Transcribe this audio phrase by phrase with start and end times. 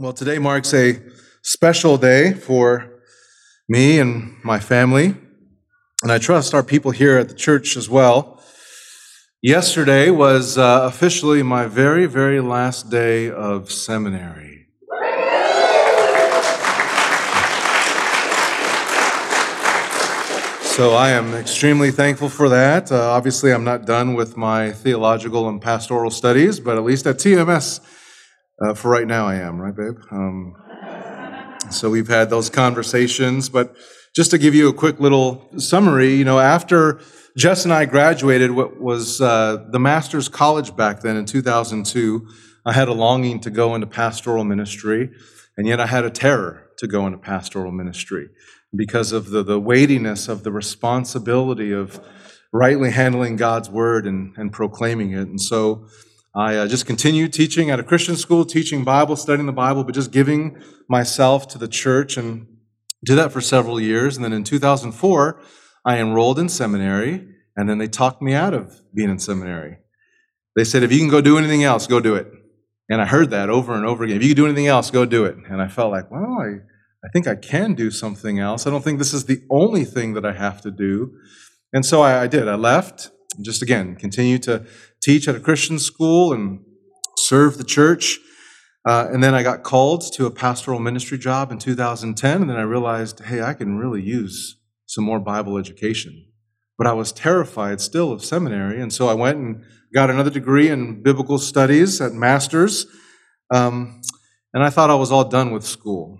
[0.00, 1.02] Well, today marks a
[1.42, 2.88] special day for
[3.68, 5.16] me and my family,
[6.04, 8.40] and I trust our people here at the church as well.
[9.42, 14.68] Yesterday was uh, officially my very, very last day of seminary.
[20.62, 22.92] So I am extremely thankful for that.
[22.92, 27.16] Uh, obviously, I'm not done with my theological and pastoral studies, but at least at
[27.16, 27.80] TMS,
[28.60, 29.98] uh, for right now, I am, right, babe?
[30.10, 30.56] Um,
[31.70, 33.76] so we've had those conversations, but
[34.16, 37.00] just to give you a quick little summary, you know, after
[37.36, 42.26] Jess and I graduated, what was uh, the master's college back then in 2002,
[42.66, 45.10] I had a longing to go into pastoral ministry,
[45.56, 48.28] and yet I had a terror to go into pastoral ministry
[48.74, 52.00] because of the, the weightiness of the responsibility of
[52.52, 55.28] rightly handling God's word and, and proclaiming it.
[55.28, 55.86] And so
[56.38, 59.92] I uh, just continued teaching at a Christian school, teaching Bible, studying the Bible, but
[59.92, 60.56] just giving
[60.88, 62.46] myself to the church and
[63.04, 64.14] did that for several years.
[64.14, 65.42] And then in 2004,
[65.84, 69.78] I enrolled in seminary, and then they talked me out of being in seminary.
[70.54, 72.28] They said, if you can go do anything else, go do it.
[72.88, 74.16] And I heard that over and over again.
[74.16, 75.34] If you can do anything else, go do it.
[75.50, 76.58] And I felt like, well, I,
[77.04, 78.64] I think I can do something else.
[78.64, 81.18] I don't think this is the only thing that I have to do.
[81.72, 82.46] And so I, I did.
[82.46, 84.66] I left, just again, continue to
[85.02, 86.60] teach at a Christian school and
[87.16, 88.18] serve the church.
[88.86, 92.40] Uh, and then I got called to a pastoral ministry job in 2010.
[92.40, 96.26] And then I realized, hey, I can really use some more Bible education.
[96.76, 98.80] But I was terrified still of seminary.
[98.80, 102.86] And so I went and got another degree in biblical studies at master's.
[103.52, 104.00] Um,
[104.54, 106.18] and I thought I was all done with school.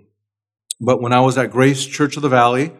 [0.81, 2.71] But when I was at Grace Church of the Valley,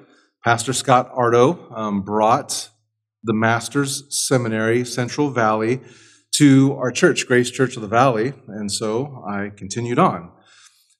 [0.43, 2.69] Pastor Scott Ardo um, brought
[3.23, 5.81] the Master's Seminary, Central Valley,
[6.37, 8.33] to our church, Grace Church of the Valley.
[8.47, 10.31] And so I continued on.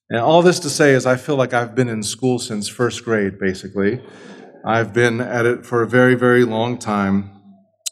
[0.10, 3.06] And all this to say is, I feel like I've been in school since first
[3.06, 4.02] grade, basically.
[4.66, 7.32] I've been at it for a very, very long time.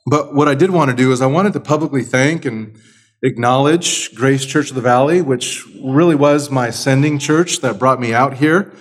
[0.09, 2.75] But what I did want to do is, I wanted to publicly thank and
[3.21, 8.13] acknowledge Grace Church of the Valley, which really was my sending church that brought me
[8.13, 8.73] out here.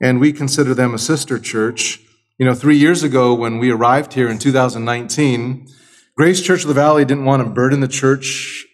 [0.00, 2.00] And we consider them a sister church.
[2.38, 5.68] You know, three years ago when we arrived here in 2019,
[6.16, 8.64] Grace Church of the Valley didn't want to burden the church,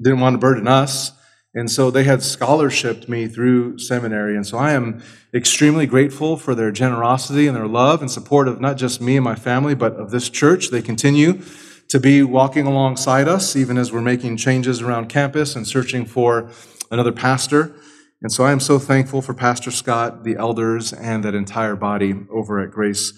[0.00, 1.10] didn't want to burden us.
[1.52, 4.36] And so they had scholarshiped me through seminary.
[4.36, 5.02] And so I am
[5.34, 9.24] extremely grateful for their generosity and their love and support of not just me and
[9.24, 10.70] my family, but of this church.
[10.70, 11.42] They continue
[11.88, 16.48] to be walking alongside us, even as we're making changes around campus and searching for
[16.92, 17.74] another pastor.
[18.22, 22.14] And so I am so thankful for Pastor Scott, the elders, and that entire body
[22.30, 23.12] over at Grace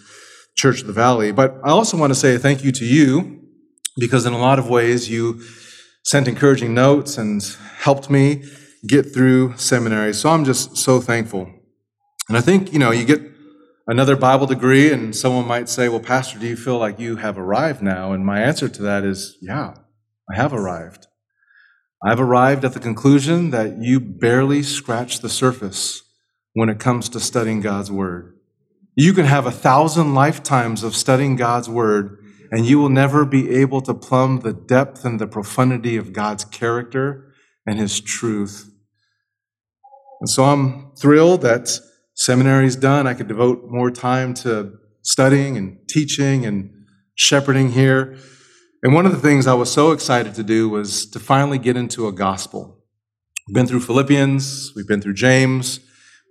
[0.56, 1.32] Church of the Valley.
[1.32, 3.40] But I also want to say thank you to you
[3.98, 5.42] because, in a lot of ways, you
[6.04, 7.42] sent encouraging notes and
[7.78, 8.44] helped me
[8.86, 10.12] get through seminary.
[10.12, 11.52] So I'm just so thankful.
[12.28, 13.22] And I think, you know, you get
[13.86, 17.38] another Bible degree, and someone might say, Well, Pastor, do you feel like you have
[17.38, 18.12] arrived now?
[18.12, 19.74] And my answer to that is, Yeah,
[20.30, 21.06] I have arrived.
[22.04, 26.02] I've arrived at the conclusion that you barely scratch the surface
[26.52, 28.36] when it comes to studying God's Word.
[28.96, 32.18] You can have a thousand lifetimes of studying God's Word,
[32.50, 36.44] and you will never be able to plumb the depth and the profundity of God's
[36.44, 37.32] character
[37.66, 38.68] and His truth.
[40.20, 41.70] And so I'm thrilled that
[42.14, 43.06] seminary is done.
[43.06, 46.70] I could devote more time to studying and teaching and
[47.14, 48.16] shepherding here.
[48.84, 51.76] And one of the things I was so excited to do was to finally get
[51.76, 52.82] into a gospel.
[53.46, 55.78] We've been through Philippians, we've been through James,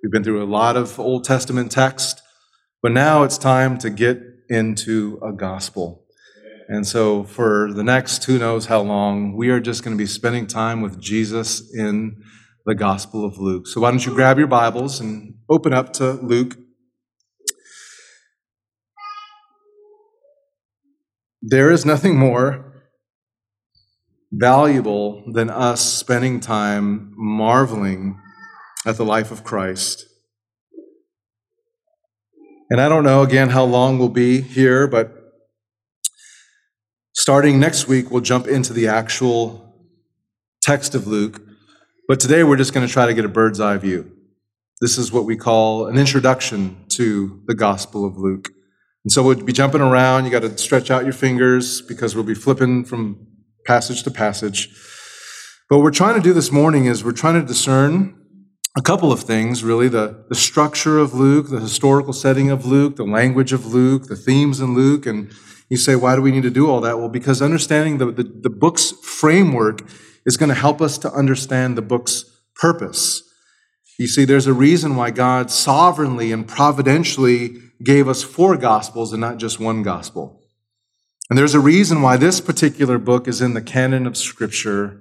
[0.04, 2.22] we've been through a lot of Old Testament text,
[2.84, 6.04] but now it's time to get into a gospel.
[6.68, 10.06] And so for the next who knows how long, we are just going to be
[10.06, 12.22] spending time with Jesus in
[12.66, 13.66] the Gospel of Luke.
[13.66, 16.58] So why don't you grab your Bibles and open up to Luke
[21.42, 22.66] There is nothing more
[24.32, 28.20] valuable than us spending time marveling
[28.86, 30.06] at the life of Christ.
[32.70, 35.12] And I don't know again how long we'll be here, but
[37.14, 39.76] starting next week, we'll jump into the actual
[40.62, 41.42] text of Luke.
[42.08, 44.12] But today, we're just going to try to get a bird's eye view.
[44.80, 48.50] This is what we call an introduction to the Gospel of Luke.
[49.04, 50.26] And so we'll be jumping around.
[50.26, 53.28] You got to stretch out your fingers because we'll be flipping from
[53.66, 54.70] passage to passage.
[55.70, 58.18] But what we're trying to do this morning is we're trying to discern
[58.78, 62.96] a couple of things, really the, the structure of Luke, the historical setting of Luke,
[62.96, 65.06] the language of Luke, the themes in Luke.
[65.06, 65.32] And
[65.70, 67.00] you say, why do we need to do all that?
[67.00, 69.82] Well, because understanding the, the, the book's framework
[70.26, 72.26] is going to help us to understand the book's
[72.56, 73.24] purpose.
[73.98, 79.22] You see, there's a reason why God sovereignly and providentially gave us four gospels and
[79.22, 80.42] not just one gospel.
[81.30, 85.00] And there's a reason why this particular book is in the canon of Scripture.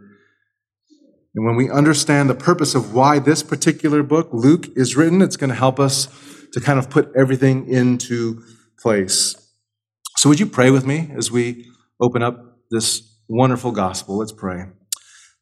[1.35, 5.37] And when we understand the purpose of why this particular book, Luke, is written, it's
[5.37, 6.09] going to help us
[6.53, 8.43] to kind of put everything into
[8.79, 9.35] place.
[10.17, 11.67] So, would you pray with me as we
[12.01, 14.19] open up this wonderful gospel?
[14.19, 14.67] Let's pray.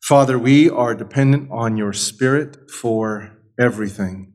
[0.03, 4.33] Father, we are dependent on your Spirit for everything.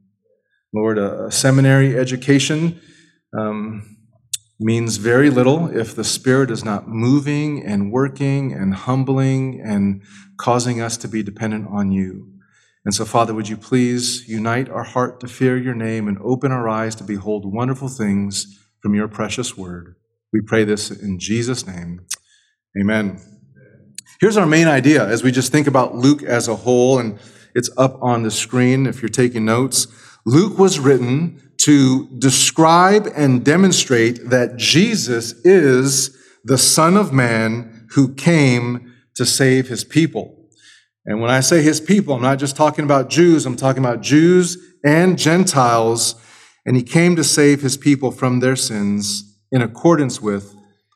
[0.73, 2.81] Lord, a, seminary education
[3.37, 3.97] um,
[4.59, 10.03] means very little if the Spirit is not moving and working and humbling and
[10.37, 12.29] causing us to be dependent on you.
[12.85, 16.51] And so, Father, would you please unite our heart to fear your name and open
[16.51, 19.95] our eyes to behold wonderful things from your precious word?
[20.33, 22.05] We pray this in Jesus' name.
[22.79, 23.21] Amen.
[24.19, 27.19] Here's our main idea as we just think about Luke as a whole, and
[27.55, 29.87] it's up on the screen if you're taking notes.
[30.25, 38.13] Luke was written to describe and demonstrate that Jesus is the Son of Man who
[38.13, 40.49] came to save his people.
[41.05, 44.01] And when I say his people, I'm not just talking about Jews, I'm talking about
[44.01, 46.15] Jews and Gentiles.
[46.65, 50.55] And he came to save his people from their sins in accordance with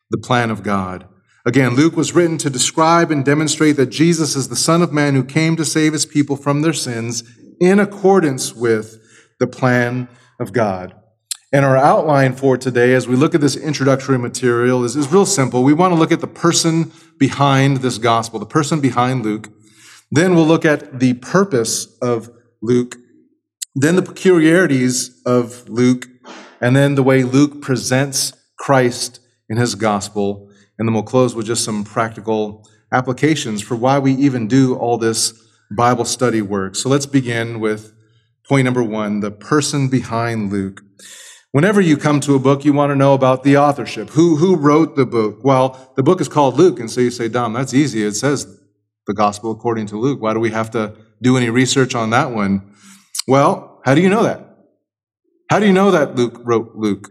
[0.09, 1.07] the plan of God.
[1.45, 5.13] Again, Luke was written to describe and demonstrate that Jesus is the Son of Man
[5.13, 7.23] who came to save his people from their sins
[7.59, 9.01] in accordance with
[9.39, 10.95] the plan of God.
[11.53, 15.25] And our outline for today, as we look at this introductory material, is, is real
[15.25, 15.63] simple.
[15.63, 19.49] We want to look at the person behind this gospel, the person behind Luke.
[20.11, 22.29] Then we'll look at the purpose of
[22.61, 22.97] Luke,
[23.75, 26.07] then the peculiarities of Luke,
[26.59, 30.49] and then the way Luke presents Christ in his gospel.
[30.77, 34.97] And then we'll close with just some practical applications for why we even do all
[34.97, 35.33] this
[35.71, 36.75] Bible study work.
[36.75, 37.93] So let's begin with
[38.47, 40.81] point number one the person behind Luke.
[41.51, 44.09] Whenever you come to a book, you want to know about the authorship.
[44.11, 45.39] Who, who wrote the book?
[45.43, 46.79] Well, the book is called Luke.
[46.79, 48.03] And so you say, Dom, that's easy.
[48.03, 48.45] It says
[49.07, 50.21] the gospel according to Luke.
[50.21, 52.75] Why do we have to do any research on that one?
[53.27, 54.43] Well, how do you know that?
[55.49, 57.09] How do you know that Luke wrote Luke?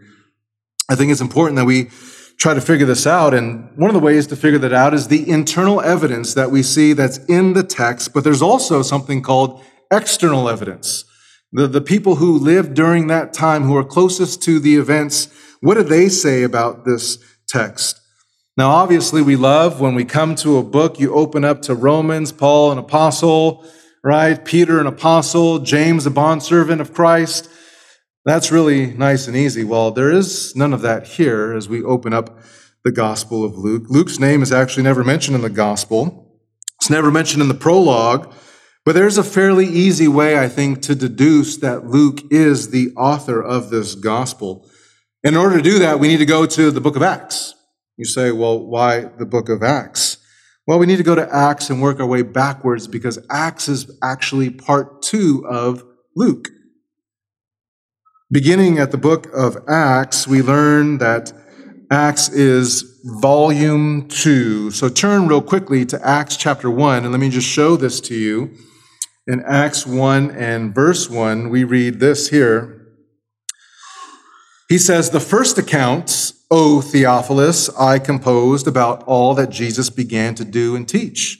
[0.89, 1.89] I think it's important that we
[2.37, 3.33] try to figure this out.
[3.33, 6.61] And one of the ways to figure that out is the internal evidence that we
[6.63, 9.61] see that's in the text, but there's also something called
[9.91, 11.03] external evidence.
[11.51, 15.29] The, the people who lived during that time, who are closest to the events,
[15.61, 17.17] what do they say about this
[17.47, 18.01] text?
[18.57, 22.31] Now, obviously, we love when we come to a book, you open up to Romans,
[22.31, 23.63] Paul, an apostle,
[24.03, 24.43] right?
[24.43, 27.49] Peter, an apostle, James, a bondservant of Christ.
[28.25, 29.63] That's really nice and easy.
[29.63, 32.39] Well, there is none of that here as we open up
[32.83, 33.83] the Gospel of Luke.
[33.89, 36.39] Luke's name is actually never mentioned in the Gospel,
[36.79, 38.33] it's never mentioned in the prologue,
[38.87, 43.43] but there's a fairly easy way, I think, to deduce that Luke is the author
[43.43, 44.65] of this Gospel.
[45.25, 47.53] In order to do that, we need to go to the book of Acts.
[47.97, 50.19] You say, well, why the book of Acts?
[50.65, 53.91] Well, we need to go to Acts and work our way backwards because Acts is
[54.01, 55.83] actually part two of
[56.15, 56.47] Luke.
[58.31, 61.33] Beginning at the book of Acts, we learn that
[61.91, 64.71] Acts is volume two.
[64.71, 68.15] So turn real quickly to Acts chapter one, and let me just show this to
[68.15, 68.55] you.
[69.29, 72.87] In Acts 1 and verse 1, we read this here.
[74.69, 80.45] He says, The first accounts, O Theophilus, I composed about all that Jesus began to
[80.45, 81.39] do and teach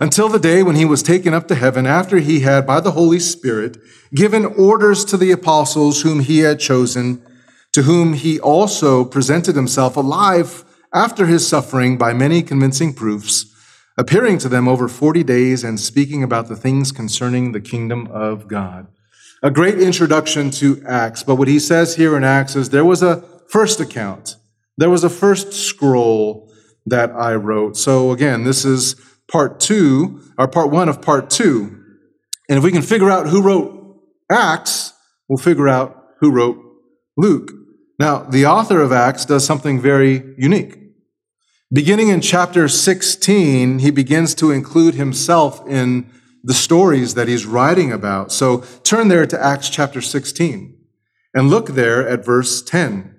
[0.00, 2.92] until the day when he was taken up to heaven after he had, by the
[2.92, 3.76] Holy Spirit,
[4.14, 7.22] given orders to the apostles whom he had chosen,
[7.72, 10.64] to whom he also presented himself alive
[10.94, 13.54] after his suffering by many convincing proofs,
[13.98, 18.46] appearing to them over 40 days and speaking about the things concerning the kingdom of
[18.46, 18.86] God.
[19.42, 23.02] A great introduction to Acts, but what he says here in Acts is there was
[23.02, 24.36] a first account.
[24.76, 26.52] There was a first scroll
[26.86, 27.76] that I wrote.
[27.76, 28.94] So again, this is
[29.30, 31.84] part two, or part one of part two.
[32.48, 34.00] And if we can figure out who wrote
[34.30, 34.92] Acts,
[35.28, 36.56] we'll figure out who wrote
[37.16, 37.50] Luke.
[37.98, 40.78] Now, the author of Acts does something very unique.
[41.70, 46.10] Beginning in chapter 16, he begins to include himself in
[46.42, 48.32] the stories that he's writing about.
[48.32, 50.78] So turn there to Acts chapter 16
[51.34, 53.14] and look there at verse 10.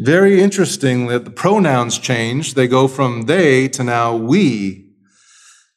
[0.00, 2.54] Very interesting that the pronouns change.
[2.54, 4.94] They go from they to now we.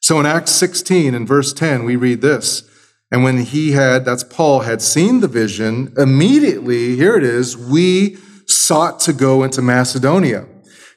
[0.00, 2.62] So in Acts 16 and verse 10, we read this.
[3.10, 8.16] And when he had, that's Paul, had seen the vision, immediately, here it is, we
[8.46, 10.46] sought to go into Macedonia,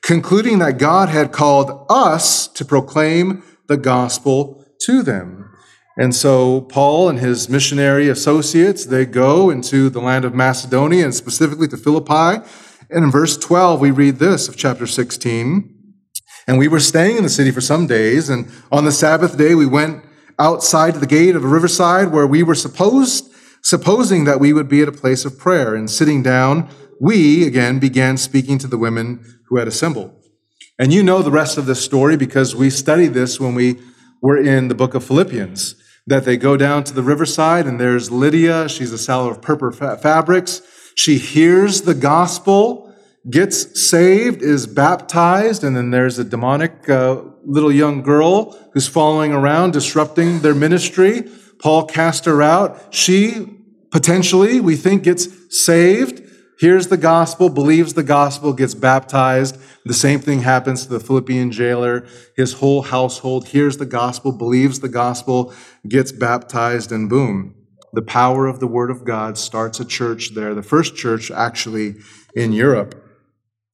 [0.07, 5.53] concluding that God had called us to proclaim the gospel to them.
[5.97, 11.13] And so Paul and his missionary associates, they go into the land of Macedonia and
[11.13, 12.41] specifically to Philippi.
[12.89, 15.73] And in verse 12, we read this of chapter 16.
[16.47, 18.29] And we were staying in the city for some days.
[18.29, 20.05] And on the Sabbath day, we went
[20.39, 23.29] outside to the gate of the riverside where we were supposed,
[23.61, 25.75] supposing that we would be at a place of prayer.
[25.75, 30.13] And sitting down, we again began speaking to the women who had assembled.
[30.79, 33.79] And you know the rest of this story because we studied this when we
[34.21, 35.75] were in the book of Philippians
[36.05, 38.69] that they go down to the riverside and there's Lydia.
[38.69, 40.61] She's a seller of purple fabrics.
[40.95, 42.93] She hears the gospel,
[43.29, 49.33] gets saved, is baptized, and then there's a demonic uh, little young girl who's following
[49.33, 51.23] around, disrupting their ministry.
[51.59, 52.93] Paul cast her out.
[52.93, 53.45] She
[53.91, 56.26] potentially, we think, gets saved
[56.57, 59.57] hears the gospel, believes the gospel, gets baptized.
[59.85, 62.05] The same thing happens to the Philippian jailer.
[62.35, 65.53] His whole household hears the gospel, believes the gospel,
[65.87, 67.55] gets baptized, and boom.
[67.93, 71.95] The power of the word of God starts a church there, the first church actually
[72.35, 73.03] in Europe.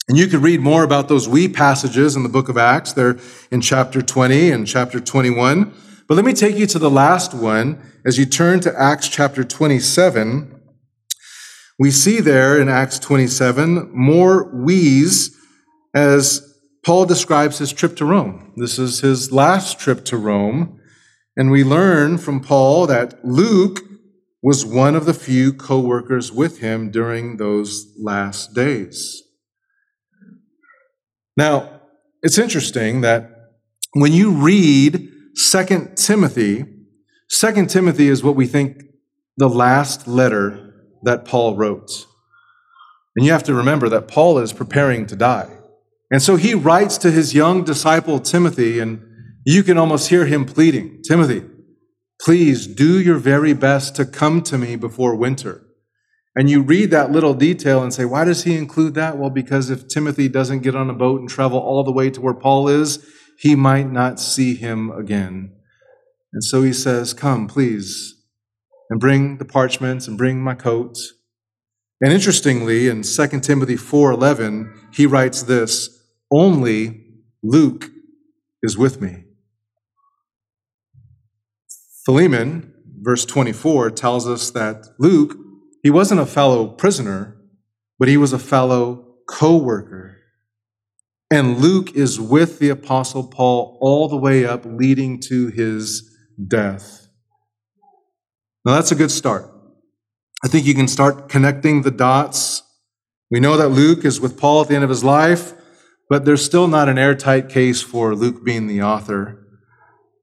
[0.07, 2.91] And you could read more about those we passages in the book of Acts.
[2.91, 3.17] They're
[3.51, 5.73] in chapter 20 and chapter 21.
[6.07, 9.45] But let me take you to the last one as you turn to Acts chapter
[9.45, 10.52] 27
[11.79, 15.35] we see there in Acts 27 more we's
[15.93, 16.49] as
[16.85, 18.53] Paul describes his trip to Rome.
[18.57, 20.79] This is his last trip to Rome.
[21.35, 23.79] And we learn from Paul that Luke
[24.43, 29.23] was one of the few co workers with him during those last days.
[31.37, 31.81] Now,
[32.21, 33.31] it's interesting that
[33.93, 35.09] when you read
[35.51, 36.65] 2 Timothy,
[37.39, 38.83] 2 Timothy is what we think
[39.37, 40.72] the last letter
[41.03, 42.05] that Paul wrote.
[43.15, 45.49] And you have to remember that Paul is preparing to die.
[46.11, 49.03] And so he writes to his young disciple Timothy, and
[49.45, 51.43] you can almost hear him pleading Timothy,
[52.21, 55.63] please do your very best to come to me before winter.
[56.35, 59.17] And you read that little detail and say, why does he include that?
[59.17, 62.21] Well, because if Timothy doesn't get on a boat and travel all the way to
[62.21, 63.05] where Paul is,
[63.37, 65.53] he might not see him again.
[66.31, 68.15] And so he says, Come, please,
[68.93, 70.99] and bring the parchments and bring my coat.
[71.99, 75.89] And interestingly, in 2 Timothy 4:11, he writes this,
[76.29, 77.03] "Only
[77.41, 77.89] Luke
[78.61, 79.23] is with me."
[82.05, 82.71] Philemon,
[83.01, 85.39] verse 24, tells us that Luke,
[85.81, 87.35] he wasn't a fellow prisoner,
[87.97, 90.17] but he was a fellow co-worker.
[91.31, 96.15] And Luke is with the apostle Paul all the way up leading to his
[96.47, 97.02] death.
[98.65, 99.49] Now, that's a good start.
[100.43, 102.63] I think you can start connecting the dots.
[103.29, 105.53] We know that Luke is with Paul at the end of his life,
[106.09, 109.39] but there's still not an airtight case for Luke being the author.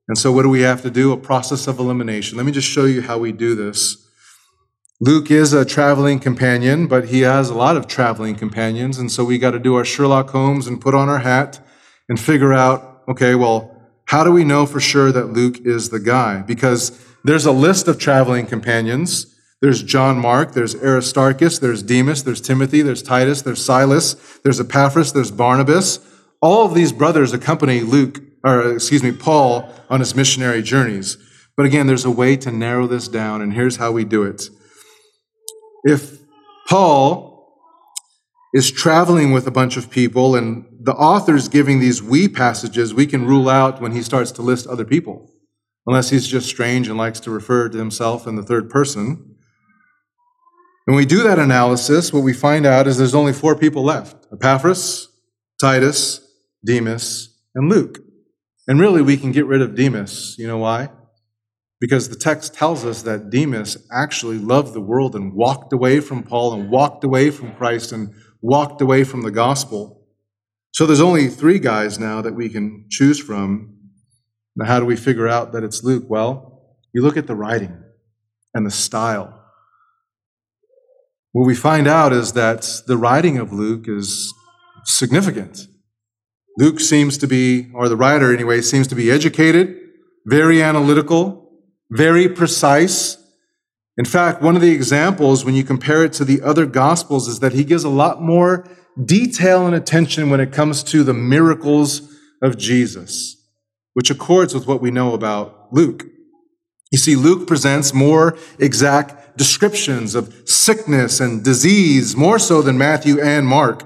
[0.08, 1.12] And so, what do we have to do?
[1.12, 2.36] A process of elimination.
[2.36, 4.06] Let me just show you how we do this.
[5.00, 8.98] Luke is a traveling companion, but he has a lot of traveling companions.
[8.98, 11.60] And so, we got to do our Sherlock Holmes and put on our hat
[12.08, 16.00] and figure out okay, well, how do we know for sure that Luke is the
[16.00, 16.42] guy?
[16.42, 19.26] Because there's a list of traveling companions.
[19.60, 25.12] There's John Mark, there's Aristarchus, there's Demas, there's Timothy, there's Titus, there's Silas, there's Epaphras,
[25.12, 25.98] there's Barnabas.
[26.40, 31.18] All of these brothers accompany Luke, or excuse me, Paul on his missionary journeys.
[31.58, 34.44] But again, there's a way to narrow this down, and here's how we do it.
[35.84, 36.20] If
[36.66, 37.28] Paul
[38.54, 43.06] is traveling with a bunch of people, and the author's giving these we passages, we
[43.06, 45.30] can rule out when he starts to list other people
[45.90, 49.34] unless he's just strange and likes to refer to himself in the third person.
[50.84, 54.28] When we do that analysis, what we find out is there's only four people left
[54.32, 55.08] Epaphras,
[55.60, 56.20] Titus,
[56.64, 57.98] Demas, and Luke.
[58.68, 60.36] And really, we can get rid of Demas.
[60.38, 60.90] You know why?
[61.80, 66.22] Because the text tells us that Demas actually loved the world and walked away from
[66.22, 70.06] Paul and walked away from Christ and walked away from the gospel.
[70.70, 73.79] So there's only three guys now that we can choose from
[74.60, 76.04] now, how do we figure out that it's Luke?
[76.06, 76.60] Well,
[76.92, 77.82] you look at the writing
[78.52, 79.42] and the style.
[81.32, 84.34] What we find out is that the writing of Luke is
[84.84, 85.66] significant.
[86.58, 89.78] Luke seems to be, or the writer anyway, seems to be educated,
[90.26, 91.50] very analytical,
[91.90, 93.16] very precise.
[93.96, 97.40] In fact, one of the examples when you compare it to the other gospels is
[97.40, 98.68] that he gives a lot more
[99.02, 103.39] detail and attention when it comes to the miracles of Jesus
[103.94, 106.06] which accords with what we know about Luke.
[106.90, 113.20] You see, Luke presents more exact descriptions of sickness and disease, more so than Matthew
[113.20, 113.84] and Mark.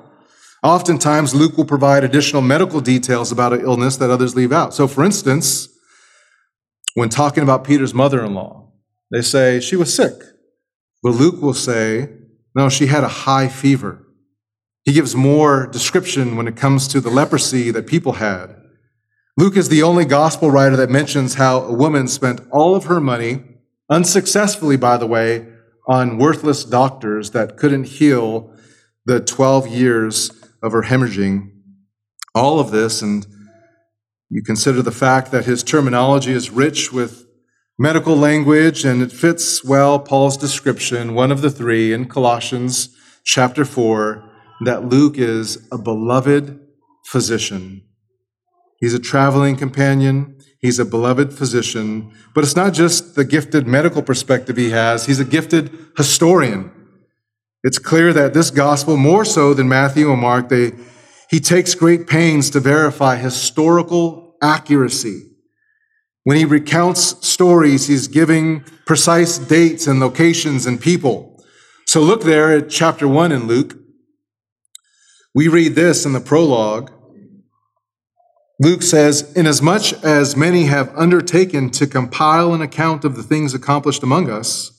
[0.62, 4.73] Oftentimes, Luke will provide additional medical details about an illness that others leave out.
[4.73, 5.68] So, for instance,
[6.94, 8.70] when talking about Peter's mother in law.
[9.11, 10.14] They say she was sick.
[11.02, 12.08] But Luke will say,
[12.54, 14.06] no, she had a high fever.
[14.84, 18.56] He gives more description when it comes to the leprosy that people had.
[19.36, 23.00] Luke is the only gospel writer that mentions how a woman spent all of her
[23.00, 23.42] money,
[23.90, 25.48] unsuccessfully, by the way,
[25.88, 28.54] on worthless doctors that couldn't heal
[29.06, 30.30] the 12 years
[30.62, 31.50] of her hemorrhaging.
[32.32, 33.26] All of this, and
[34.30, 37.26] you consider the fact that his terminology is rich with
[37.76, 43.64] medical language and it fits well Paul's description, one of the three in Colossians chapter
[43.64, 44.30] 4,
[44.64, 46.60] that Luke is a beloved
[47.04, 47.82] physician.
[48.84, 50.36] He's a traveling companion.
[50.60, 52.12] He's a beloved physician.
[52.34, 56.70] But it's not just the gifted medical perspective he has, he's a gifted historian.
[57.62, 60.72] It's clear that this gospel, more so than Matthew and Mark, they,
[61.30, 65.30] he takes great pains to verify historical accuracy.
[66.24, 71.42] When he recounts stories, he's giving precise dates and locations and people.
[71.86, 73.78] So look there at chapter 1 in Luke.
[75.34, 76.93] We read this in the prologue.
[78.61, 84.04] Luke says, Inasmuch as many have undertaken to compile an account of the things accomplished
[84.04, 84.70] among us,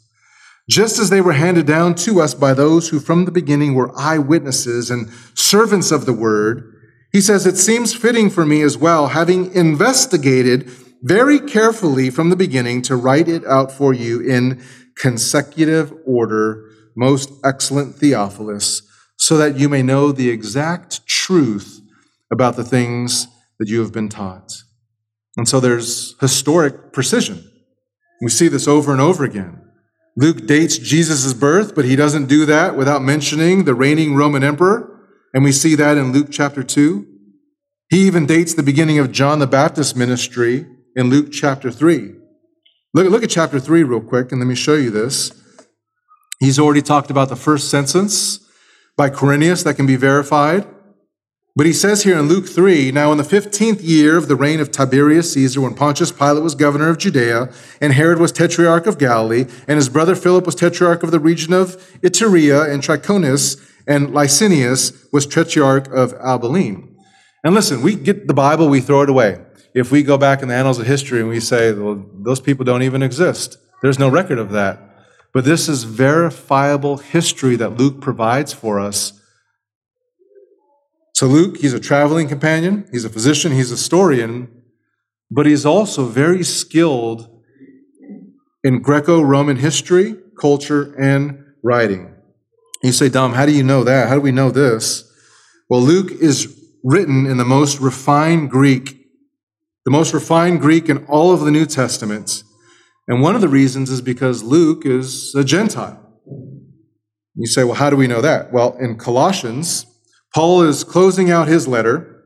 [0.69, 3.91] just as they were handed down to us by those who from the beginning were
[3.97, 6.71] eyewitnesses and servants of the word,
[7.11, 10.69] he says, It seems fitting for me as well, having investigated
[11.03, 14.63] very carefully from the beginning to write it out for you in
[14.95, 16.63] consecutive order,
[16.95, 18.81] most excellent Theophilus,
[19.17, 21.81] so that you may know the exact truth
[22.31, 23.27] about the things
[23.59, 24.53] that you have been taught.
[25.37, 27.51] And so there's historic precision.
[28.21, 29.61] We see this over and over again.
[30.17, 34.91] Luke dates Jesus' birth, but he doesn't do that without mentioning the reigning Roman emperor.
[35.33, 37.05] And we see that in Luke chapter 2.
[37.89, 42.15] He even dates the beginning of John the Baptist ministry in Luke chapter 3.
[42.93, 45.31] Look, look at chapter 3 real quick, and let me show you this.
[46.39, 48.39] He's already talked about the first census
[48.95, 50.65] by Quirinius that can be verified.
[51.57, 54.59] But he says here in Luke 3 Now, in the 15th year of the reign
[54.59, 58.97] of Tiberius Caesar, when Pontius Pilate was governor of Judea, and Herod was tetrarch of
[58.97, 64.09] Galilee, and his brother Philip was tetrarch of the region of Iturea and Trachonitis, and
[64.09, 66.93] Lysanias was tetrarch of Abilene.
[67.41, 69.39] And listen, we get the Bible, we throw it away.
[69.73, 72.65] If we go back in the annals of history and we say, well, those people
[72.65, 74.79] don't even exist, there's no record of that.
[75.31, 79.21] But this is verifiable history that Luke provides for us
[81.15, 84.49] so, Luke, he's a traveling companion, he's a physician, he's a historian,
[85.31, 87.29] but he's also very skilled
[88.65, 92.13] in Greco Roman history, culture, and writing.
[92.83, 94.09] You say, Dom, how do you know that?
[94.09, 95.09] How do we know this?
[95.69, 99.07] Well, Luke is written in the most refined Greek,
[99.85, 102.43] the most refined Greek in all of the New Testament.
[103.07, 106.01] And one of the reasons is because Luke is a Gentile.
[107.35, 108.51] You say, well, how do we know that?
[108.51, 109.85] Well, in Colossians,
[110.35, 112.25] Paul is closing out his letter,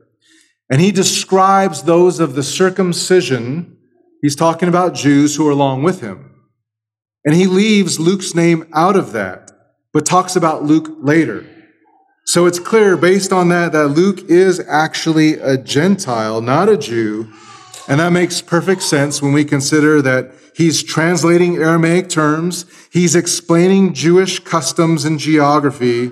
[0.68, 3.78] and he describes those of the circumcision.
[4.20, 6.34] He's talking about Jews who are along with him.
[7.24, 9.52] And he leaves Luke's name out of that,
[9.92, 11.46] but talks about Luke later.
[12.24, 17.32] So it's clear based on that that Luke is actually a Gentile, not a Jew.
[17.86, 23.94] And that makes perfect sense when we consider that he's translating Aramaic terms, he's explaining
[23.94, 26.10] Jewish customs and geography,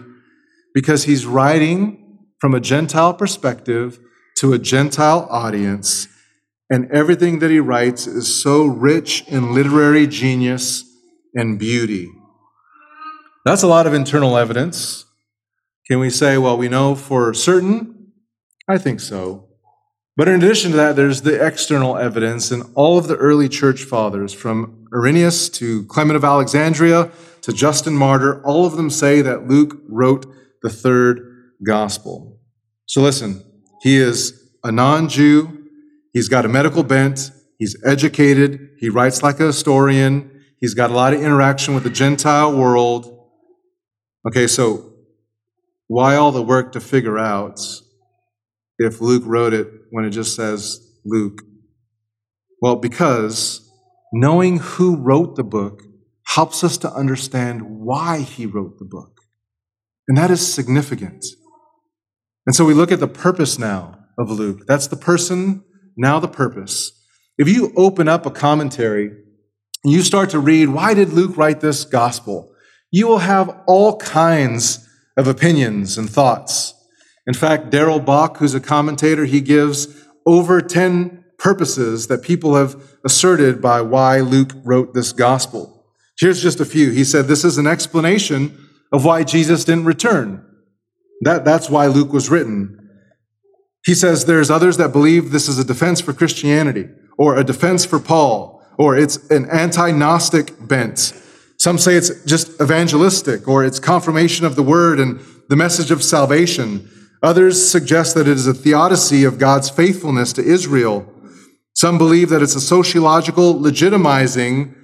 [0.79, 1.99] because he's writing
[2.39, 3.99] from a Gentile perspective
[4.37, 6.07] to a Gentile audience,
[6.71, 10.85] and everything that he writes is so rich in literary genius
[11.35, 12.09] and beauty.
[13.45, 15.05] That's a lot of internal evidence.
[15.89, 18.13] Can we say, well, we know for certain?
[18.69, 19.49] I think so.
[20.17, 23.83] But in addition to that, there's the external evidence, and all of the early church
[23.83, 27.11] fathers, from Irenaeus to Clement of Alexandria
[27.43, 32.41] to Justin Martyr, all of them say that Luke wrote the third gospel.
[32.87, 33.45] So listen,
[33.83, 35.67] he is a non Jew,
[36.13, 40.95] he's got a medical bent, he's educated, he writes like a historian, he's got a
[40.95, 43.15] lot of interaction with the Gentile world.
[44.27, 44.93] Okay, so
[45.87, 47.61] why all the work to figure out
[48.79, 51.43] if Luke wrote it when it just says Luke?
[52.61, 53.69] Well, because
[54.13, 55.83] knowing who wrote the book
[56.27, 59.18] helps us to understand why he wrote the book.
[60.09, 61.25] And that is significant.
[62.47, 64.67] And so we look at the purpose now of Luke.
[64.67, 65.63] That's the person,
[65.97, 66.93] now the purpose.
[67.37, 69.11] If you open up a commentary
[69.85, 72.51] and you start to read, why did Luke write this gospel?
[72.91, 76.75] You will have all kinds of opinions and thoughts.
[77.27, 79.89] In fact, Darrell Bock, who's a commentator, he gives
[80.25, 85.87] over 10 purposes that people have asserted by why Luke wrote this gospel.
[86.19, 86.91] Here's just a few.
[86.91, 90.45] He said this is an explanation of why Jesus didn't return.
[91.23, 92.79] That, that's why Luke was written.
[93.85, 97.85] He says there's others that believe this is a defense for Christianity or a defense
[97.85, 101.13] for Paul or it's an anti-Gnostic bent.
[101.59, 106.05] Some say it's just evangelistic or it's confirmation of the word and the message of
[106.05, 106.89] salvation.
[107.23, 111.13] Others suggest that it is a theodicy of God's faithfulness to Israel.
[111.75, 114.75] Some believe that it's a sociological legitimizing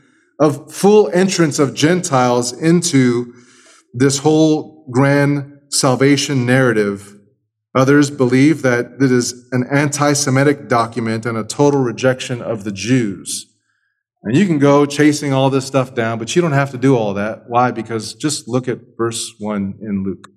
[0.40, 3.32] of full entrance of Gentiles into
[3.94, 7.16] this whole grand salvation narrative.
[7.76, 12.72] Others believe that it is an anti Semitic document and a total rejection of the
[12.72, 13.46] Jews.
[14.24, 16.96] And you can go chasing all this stuff down, but you don't have to do
[16.96, 17.44] all that.
[17.46, 17.70] Why?
[17.70, 20.28] Because just look at verse 1 in Luke.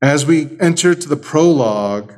[0.00, 2.12] As we enter to the prologue,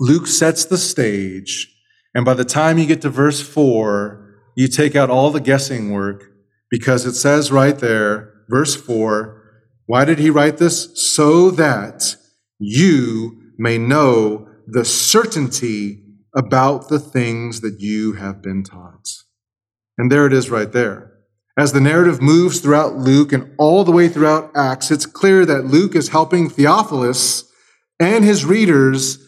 [0.00, 1.72] Luke sets the stage,
[2.14, 4.25] and by the time you get to verse 4,
[4.56, 6.24] you take out all the guessing work
[6.70, 9.42] because it says right there, verse 4,
[9.84, 10.90] why did he write this?
[11.14, 12.16] So that
[12.58, 16.02] you may know the certainty
[16.34, 19.08] about the things that you have been taught.
[19.96, 21.12] And there it is right there.
[21.58, 25.66] As the narrative moves throughout Luke and all the way throughout Acts, it's clear that
[25.66, 27.50] Luke is helping Theophilus
[27.98, 29.18] and his readers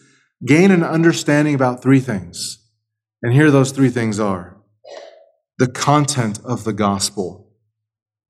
[0.45, 2.57] gain an understanding about three things.
[3.23, 4.58] And here those three things are
[5.59, 7.45] the content of the gospel.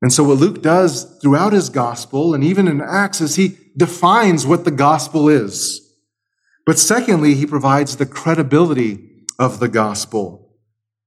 [0.02, 4.46] And so, what Luke does throughout his gospel and even in Acts is he defines
[4.46, 5.80] what the gospel is.
[6.66, 10.58] But secondly, he provides the credibility of the gospel.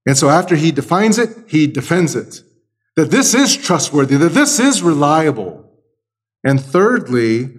[0.07, 2.43] And so, after he defines it, he defends it
[2.95, 5.71] that this is trustworthy, that this is reliable.
[6.45, 7.51] And thirdly,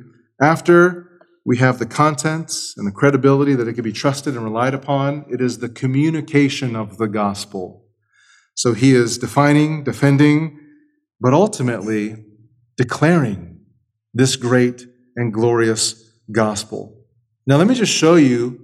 [0.42, 1.10] after
[1.46, 5.26] we have the contents and the credibility that it can be trusted and relied upon,
[5.30, 7.83] it is the communication of the gospel.
[8.56, 10.60] So he is defining, defending,
[11.20, 12.24] but ultimately
[12.78, 13.60] declaring
[14.14, 14.86] this great
[15.16, 16.96] and glorious gospel.
[17.46, 18.60] Now, let me just show you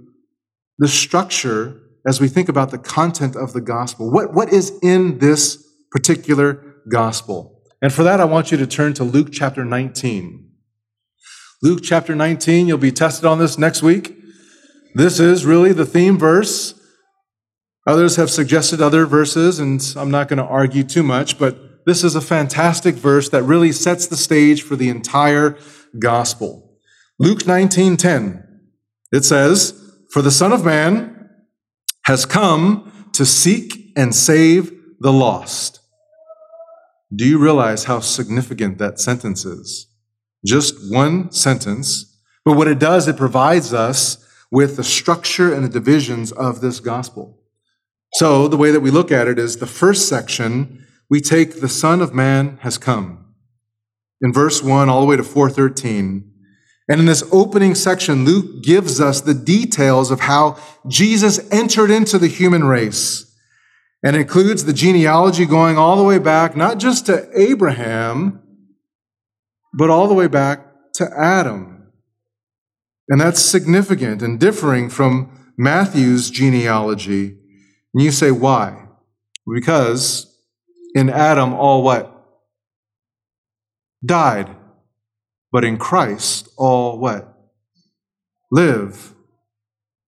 [0.77, 4.11] the structure as we think about the content of the gospel.
[4.11, 7.61] What, what is in this particular gospel.
[7.81, 10.49] And for that, I want you to turn to Luke chapter 19.
[11.61, 14.15] Luke chapter 19, you'll be tested on this next week.
[14.95, 16.78] This is really the theme verse.
[17.89, 22.03] Others have suggested other verses, and I'm not going to argue too much, but this
[22.03, 25.57] is a fantastic verse that really sets the stage for the entire
[25.97, 26.77] gospel.
[27.17, 28.43] Luke 19:10.
[29.11, 29.73] It says,
[30.11, 31.29] "For the Son of Man
[32.03, 35.79] has come to seek and save the lost."
[37.11, 39.87] Do you realize how significant that sentence is?
[40.45, 42.05] Just one sentence,
[42.45, 44.19] but what it does, it provides us
[44.51, 47.38] with the structure and the divisions of this gospel.
[48.13, 51.69] So the way that we look at it is the first section, we take the
[51.69, 53.25] Son of Man has come.
[54.21, 56.29] In verse 1 all the way to 413.
[56.89, 62.17] And in this opening section, Luke gives us the details of how Jesus entered into
[62.17, 63.25] the human race
[64.03, 68.41] and includes the genealogy going all the way back, not just to Abraham,
[69.73, 71.91] but all the way back to Adam.
[73.07, 77.38] And that's significant and differing from Matthew's genealogy.
[77.93, 78.87] And you say, why?
[79.51, 80.27] Because
[80.95, 82.15] in Adam, all what?
[84.05, 84.55] Died.
[85.51, 87.33] But in Christ, all what?
[88.51, 89.13] Live.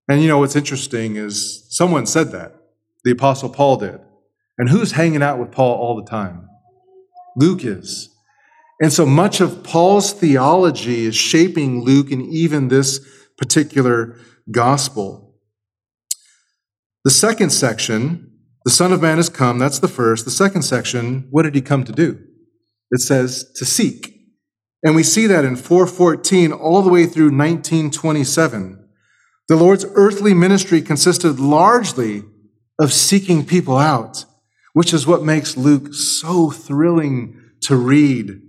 [0.08, 2.56] And you know what's interesting is someone said that.
[3.04, 4.00] The Apostle Paul did.
[4.58, 6.48] And who's hanging out with Paul all the time?
[7.36, 8.10] Luke is.
[8.80, 13.00] And so much of Paul's theology is shaping Luke and even this
[13.38, 14.18] particular
[14.52, 15.31] gospel.
[17.04, 18.32] The second section,
[18.64, 20.26] the Son of Man has come, that's the first.
[20.26, 22.20] The second section, what did he come to do?
[22.92, 24.14] It says to seek.
[24.84, 28.78] And we see that in 414 all the way through 1927.
[29.48, 32.24] The Lord's earthly ministry consisted largely
[32.80, 34.26] of seeking people out,
[34.74, 38.42] which is what makes Luke so thrilling to read.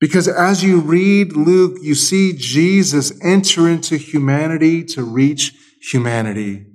[0.00, 5.54] Because as you read Luke, you see Jesus enter into humanity to reach
[5.90, 6.66] humanity.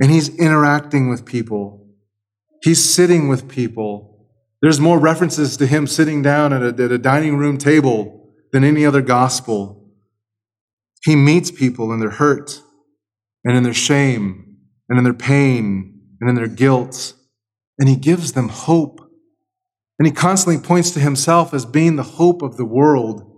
[0.00, 1.88] And he's interacting with people.
[2.62, 4.28] He's sitting with people.
[4.62, 8.64] There's more references to him sitting down at a, at a dining room table than
[8.64, 9.92] any other gospel.
[11.02, 12.62] He meets people in their hurt
[13.44, 14.56] and in their shame
[14.88, 17.12] and in their pain and in their guilt,
[17.78, 19.00] and he gives them hope.
[19.98, 23.30] And he constantly points to himself as being the hope of the world.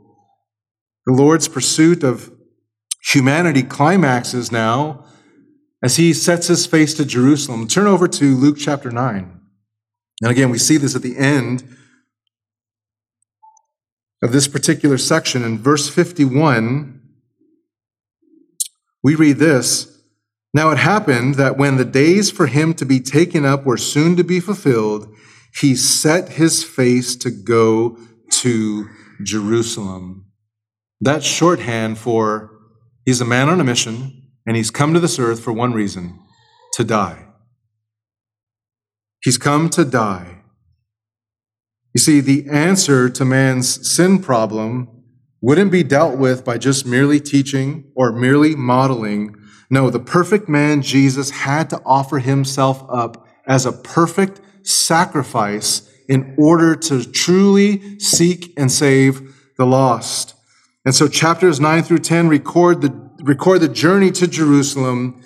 [1.07, 2.31] The Lord's pursuit of
[3.13, 5.05] humanity climaxes now
[5.83, 7.69] as he sets his face to Jerusalem.
[7.69, 9.41] Turn over to Luke chapter 9.
[10.23, 11.77] And again, we see this at the end
[14.23, 15.45] of this particular section.
[15.45, 17.01] In verse 51,
[19.03, 20.03] we read this
[20.55, 24.17] Now it happened that when the days for him to be taken up were soon
[24.17, 25.15] to be fulfilled,
[25.61, 27.99] he set his face to go
[28.31, 28.89] to
[29.23, 30.27] Jerusalem.
[31.01, 32.51] That's shorthand for
[33.05, 36.21] he's a man on a mission and he's come to this earth for one reason
[36.75, 37.27] to die.
[39.23, 40.43] He's come to die.
[41.95, 44.89] You see, the answer to man's sin problem
[45.41, 49.35] wouldn't be dealt with by just merely teaching or merely modeling.
[49.71, 56.35] No, the perfect man, Jesus, had to offer himself up as a perfect sacrifice in
[56.39, 60.35] order to truly seek and save the lost.
[60.85, 65.23] And so chapters 9 through 10 record the, record the journey to Jerusalem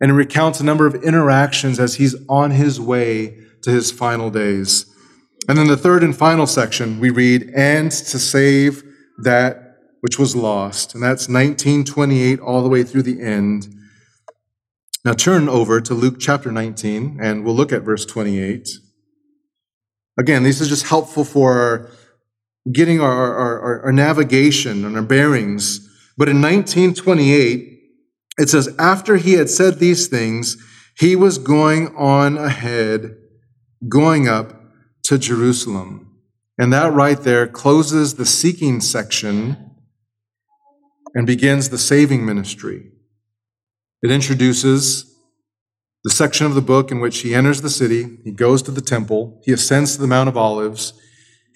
[0.00, 4.92] and recounts a number of interactions as he's on his way to his final days.
[5.48, 8.82] And then the third and final section, we read, and to save
[9.22, 10.94] that which was lost.
[10.94, 13.68] And that's 1928 all the way through the end.
[15.04, 18.68] Now turn over to Luke chapter 19, and we'll look at verse 28.
[20.18, 21.90] Again, this is just helpful for
[22.72, 25.85] getting our, our, our, navigation and our bearings.
[26.16, 27.80] But in 1928,
[28.38, 30.56] it says, after he had said these things,
[30.98, 33.16] he was going on ahead,
[33.88, 34.60] going up
[35.04, 36.18] to Jerusalem.
[36.58, 39.72] And that right there closes the seeking section
[41.14, 42.90] and begins the saving ministry.
[44.02, 45.14] It introduces
[46.04, 48.80] the section of the book in which he enters the city, he goes to the
[48.80, 50.92] temple, he ascends to the Mount of Olives,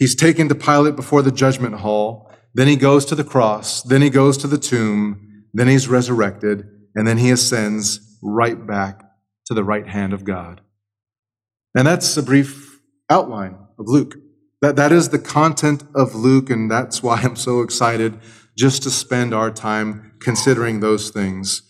[0.01, 2.30] He's taken to Pilate before the judgment hall.
[2.55, 3.83] Then he goes to the cross.
[3.83, 5.45] Then he goes to the tomb.
[5.53, 6.69] Then he's resurrected.
[6.95, 9.03] And then he ascends right back
[9.47, 10.61] to the right hand of God.
[11.77, 14.17] And that's a brief outline of Luke.
[14.63, 18.19] That, that is the content of Luke, and that's why I'm so excited
[18.57, 21.63] just to spend our time considering those things.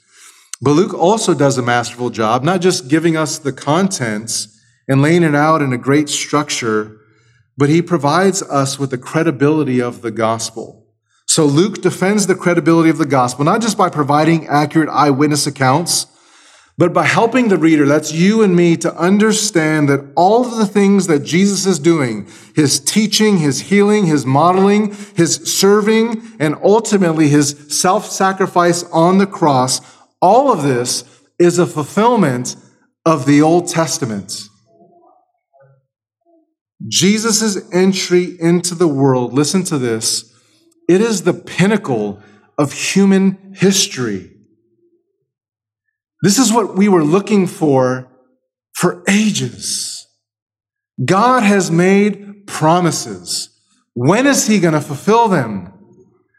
[0.60, 5.22] But Luke also does a masterful job, not just giving us the contents and laying
[5.22, 6.99] it out in a great structure,
[7.56, 10.86] but he provides us with the credibility of the gospel.
[11.26, 16.06] So Luke defends the credibility of the gospel, not just by providing accurate eyewitness accounts,
[16.76, 20.66] but by helping the reader, that's you and me, to understand that all of the
[20.66, 27.28] things that Jesus is doing, his teaching, his healing, his modeling, his serving, and ultimately
[27.28, 29.80] his self-sacrifice on the cross,
[30.22, 31.04] all of this
[31.38, 32.56] is a fulfillment
[33.04, 34.48] of the Old Testament.
[36.88, 40.32] Jesus' entry into the world, listen to this,
[40.88, 42.22] it is the pinnacle
[42.58, 44.30] of human history.
[46.22, 48.08] This is what we were looking for
[48.74, 50.06] for ages.
[51.04, 53.48] God has made promises.
[53.94, 55.72] When is he going to fulfill them?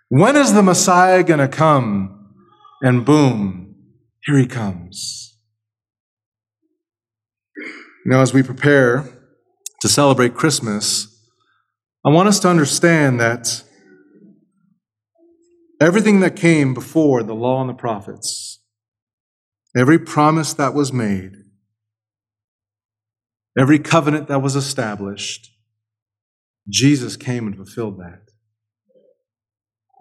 [0.10, 2.34] When is the Messiah going to come?
[2.82, 3.75] And boom,
[4.25, 5.38] here he comes.
[8.06, 9.21] Now, as we prepare
[9.82, 11.08] to celebrate Christmas,
[12.06, 13.63] I want us to understand that
[15.82, 18.60] everything that came before the law and the prophets,
[19.76, 21.34] every promise that was made,
[23.58, 25.52] every covenant that was established,
[26.70, 28.22] Jesus came and fulfilled that.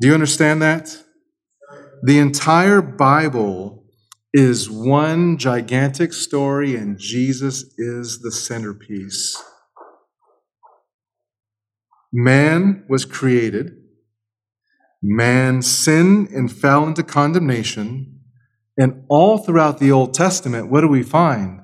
[0.00, 0.96] Do you understand that?
[2.02, 3.84] The entire Bible
[4.32, 9.42] is one gigantic story, and Jesus is the centerpiece.
[12.12, 13.76] Man was created,
[15.02, 18.20] man sinned and fell into condemnation,
[18.76, 21.60] and all throughout the Old Testament, what do we find?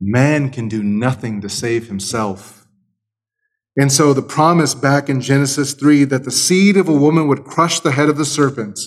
[0.00, 2.66] Man can do nothing to save himself.
[3.78, 7.44] And so the promise back in Genesis 3 that the seed of a woman would
[7.44, 8.78] crush the head of the serpent,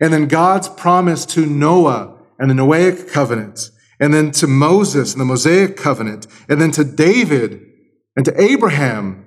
[0.00, 5.20] and then God's promise to Noah and the Noahic covenant, and then to Moses and
[5.20, 7.60] the Mosaic covenant, and then to David
[8.16, 9.19] and to Abraham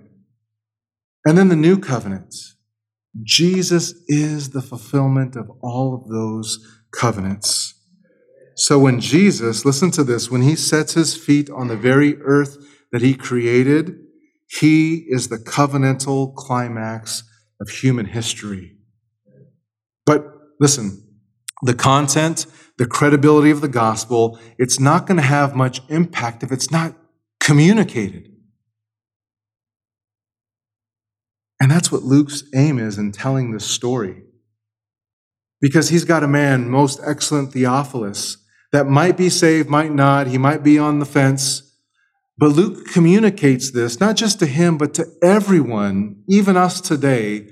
[1.26, 2.36] and then the new covenant.
[3.22, 6.60] Jesus is the fulfillment of all of those
[6.92, 7.76] covenants.
[8.56, 12.58] So when Jesus, listen to this, when he sets his feet on the very earth
[12.92, 13.96] that he created,
[14.48, 17.24] he is the covenantal climax
[17.60, 18.78] of human history.
[20.06, 20.26] But
[20.60, 21.04] listen,
[21.64, 22.46] the content,
[22.78, 26.96] the credibility of the gospel, it's not going to have much impact if it's not
[27.40, 28.33] communicated.
[31.63, 34.21] And that's what Luke's aim is in telling this story.
[35.62, 38.36] Because he's got a man, most excellent Theophilus,
[38.73, 41.73] that might be saved, might not, he might be on the fence.
[42.38, 47.47] But Luke communicates this not just to him, but to everyone, even us today,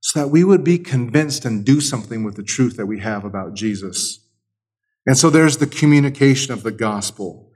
[0.00, 3.24] so that we would be convinced and do something with the truth that we have
[3.24, 4.18] about Jesus.
[5.06, 7.52] And so there's the communication of the gospel.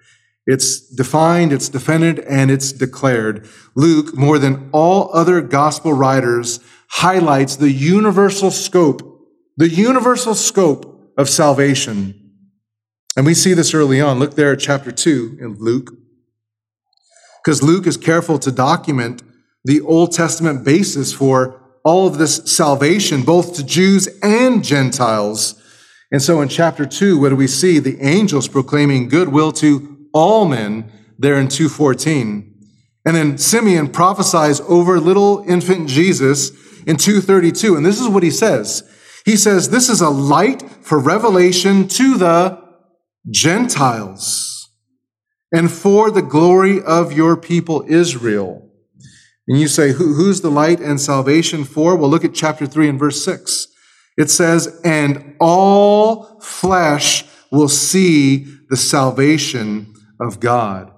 [0.50, 3.46] It's defined, it's defended, and it's declared.
[3.74, 9.02] Luke, more than all other gospel writers, highlights the universal scope,
[9.58, 12.14] the universal scope of salvation.
[13.14, 14.18] And we see this early on.
[14.18, 15.90] Look there at chapter 2 in Luke.
[17.44, 19.22] Because Luke is careful to document
[19.66, 25.62] the Old Testament basis for all of this salvation, both to Jews and Gentiles.
[26.10, 27.80] And so in chapter 2, what do we see?
[27.80, 32.54] The angels proclaiming goodwill to all men there in 214.
[33.04, 36.50] And then Simeon prophesies over little infant Jesus
[36.82, 37.76] in 232.
[37.76, 38.82] And this is what he says.
[39.24, 42.62] He says, This is a light for revelation to the
[43.30, 44.70] Gentiles
[45.52, 48.70] and for the glory of your people Israel.
[49.46, 51.96] And you say, Who, Who's the light and salvation for?
[51.96, 53.66] Well, look at chapter 3 and verse 6.
[54.16, 60.92] It says, And all flesh will see the salvation of God,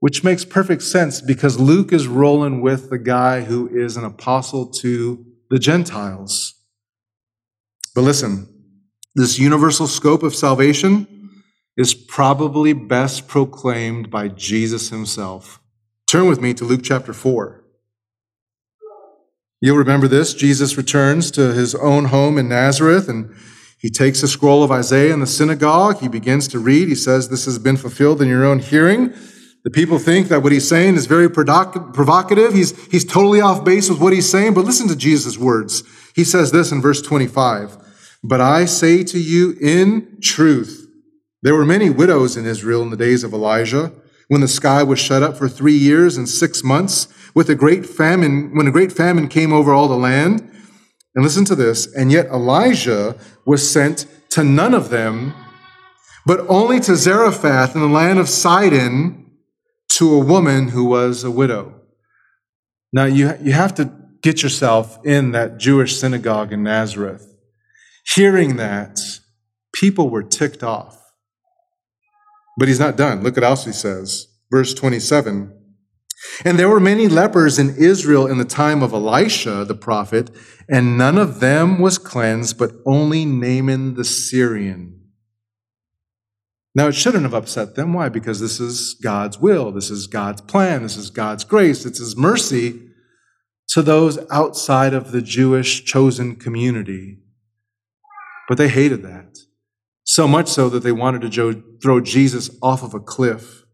[0.00, 4.66] which makes perfect sense because Luke is rolling with the guy who is an apostle
[4.80, 6.54] to the Gentiles.
[7.94, 8.48] But listen,
[9.14, 11.06] this universal scope of salvation
[11.76, 15.60] is probably best proclaimed by Jesus himself.
[16.06, 17.64] Turn with me to Luke chapter 4.
[19.60, 20.32] You'll remember this.
[20.32, 23.34] Jesus returns to his own home in Nazareth and
[23.80, 26.00] he takes a scroll of Isaiah in the synagogue.
[26.00, 26.88] He begins to read.
[26.88, 29.14] He says, This has been fulfilled in your own hearing.
[29.64, 32.52] The people think that what he's saying is very provocative.
[32.52, 35.82] He's, he's totally off base with what he's saying, but listen to Jesus' words.
[36.14, 37.78] He says this in verse 25
[38.22, 40.86] But I say to you in truth,
[41.42, 43.92] there were many widows in Israel in the days of Elijah,
[44.28, 47.86] when the sky was shut up for three years and six months, with a great
[47.86, 50.46] famine, when a great famine came over all the land.
[51.14, 51.92] And listen to this.
[51.94, 55.34] And yet Elijah was sent to none of them,
[56.24, 59.30] but only to Zarephath in the land of Sidon
[59.94, 61.74] to a woman who was a widow.
[62.92, 63.92] Now, you, you have to
[64.22, 67.26] get yourself in that Jewish synagogue in Nazareth.
[68.14, 68.98] Hearing that,
[69.74, 70.96] people were ticked off.
[72.58, 73.22] But he's not done.
[73.22, 74.26] Look at else he says.
[74.50, 75.59] Verse 27.
[76.44, 80.30] And there were many lepers in Israel in the time of Elisha the prophet,
[80.68, 85.00] and none of them was cleansed, but only Naaman the Syrian.
[86.74, 87.92] Now, it shouldn't have upset them.
[87.92, 88.08] Why?
[88.08, 89.72] Because this is God's will.
[89.72, 90.82] This is God's plan.
[90.82, 91.84] This is God's grace.
[91.84, 92.80] It's His mercy
[93.70, 97.18] to those outside of the Jewish chosen community.
[98.48, 99.38] But they hated that.
[100.04, 103.64] So much so that they wanted to throw Jesus off of a cliff.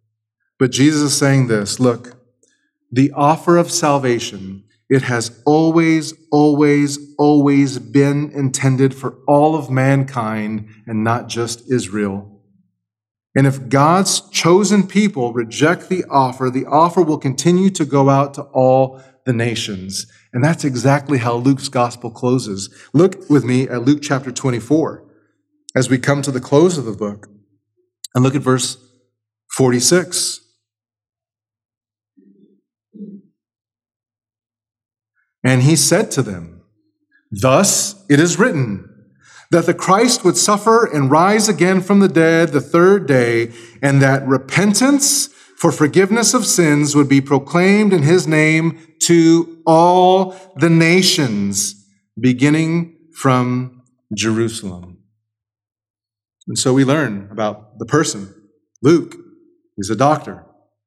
[0.58, 2.15] But Jesus is saying this look,
[2.90, 10.68] the offer of salvation, it has always, always, always been intended for all of mankind
[10.86, 12.32] and not just Israel.
[13.36, 18.32] And if God's chosen people reject the offer, the offer will continue to go out
[18.34, 20.06] to all the nations.
[20.32, 22.72] And that's exactly how Luke's gospel closes.
[22.94, 25.04] Look with me at Luke chapter 24
[25.74, 27.28] as we come to the close of the book.
[28.14, 28.78] And look at verse
[29.52, 30.40] 46.
[35.46, 36.62] And he said to them,
[37.30, 38.92] Thus it is written,
[39.52, 44.02] that the Christ would suffer and rise again from the dead the third day, and
[44.02, 50.68] that repentance for forgiveness of sins would be proclaimed in his name to all the
[50.68, 51.86] nations,
[52.18, 53.84] beginning from
[54.16, 54.98] Jerusalem.
[56.48, 58.34] And so we learn about the person,
[58.82, 59.14] Luke.
[59.76, 60.44] He's a doctor,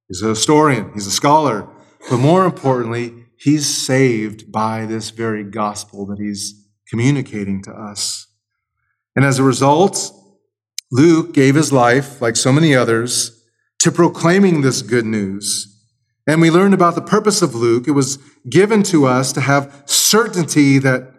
[0.10, 1.66] he's a historian, he's a scholar,
[2.10, 8.28] but more importantly, he's saved by this very gospel that he's communicating to us.
[9.16, 10.12] And as a result,
[10.92, 13.44] Luke gave his life, like so many others,
[13.80, 15.66] to proclaiming this good news.
[16.28, 17.88] And we learned about the purpose of Luke.
[17.88, 18.18] It was
[18.50, 21.12] given to us to have certainty that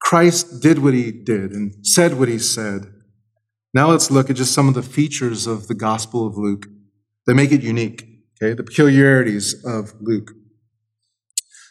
[0.00, 2.92] Christ did what he did and said what he said.
[3.74, 6.66] Now let's look at just some of the features of the Gospel of Luke
[7.26, 8.06] that make it unique,
[8.40, 8.54] okay?
[8.54, 10.30] The peculiarities of Luke.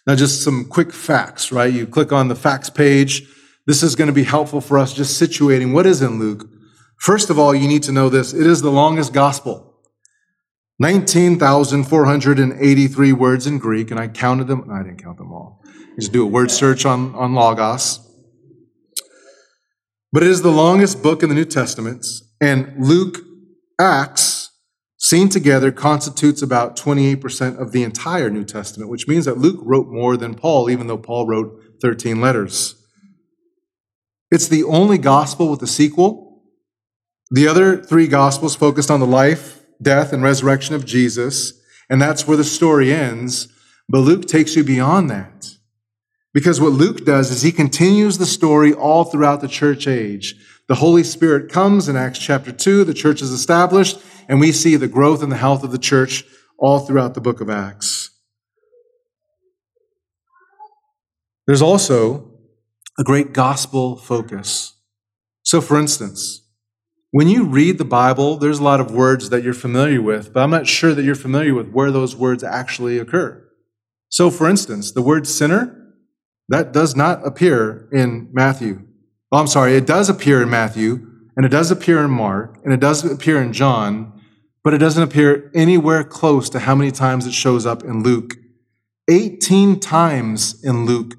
[0.07, 1.71] Now, just some quick facts, right?
[1.71, 3.27] You click on the facts page.
[3.65, 6.49] This is going to be helpful for us just situating what is in Luke.
[6.97, 9.65] First of all, you need to know this it is the longest gospel.
[10.79, 14.69] 19,483 words in Greek, and I counted them.
[14.71, 15.61] I didn't count them all.
[15.99, 17.99] Just do a word search on, on Logos.
[20.13, 22.05] But it is the longest book in the New Testament,
[22.39, 23.17] and Luke,
[23.79, 24.36] Acts,
[25.07, 29.87] seen together, constitutes about 28% of the entire New Testament, which means that Luke wrote
[29.87, 32.75] more than Paul, even though Paul wrote 13 letters.
[34.29, 36.43] It's the only gospel with a sequel.
[37.31, 41.53] The other three gospels focused on the life, death, and resurrection of Jesus,
[41.89, 43.47] and that's where the story ends.
[43.87, 45.49] But Luke takes you beyond that.
[46.33, 50.35] Because what Luke does is he continues the story all throughout the church age.
[50.67, 54.75] The Holy Spirit comes in Acts chapter 2, the church is established, and we see
[54.75, 56.25] the growth and the health of the church
[56.59, 58.09] all throughout the book of Acts.
[61.45, 62.31] There's also
[62.99, 64.73] a great gospel focus.
[65.43, 66.43] So, for instance,
[67.11, 70.43] when you read the Bible, there's a lot of words that you're familiar with, but
[70.43, 73.47] I'm not sure that you're familiar with where those words actually occur.
[74.09, 75.93] So, for instance, the word sinner,
[76.49, 78.86] that does not appear in Matthew.
[79.31, 81.05] Oh, I'm sorry, it does appear in Matthew,
[81.35, 84.21] and it does appear in Mark, and it does appear in John,
[84.63, 88.35] but it doesn't appear anywhere close to how many times it shows up in Luke.
[89.09, 91.15] 18 times in Luke,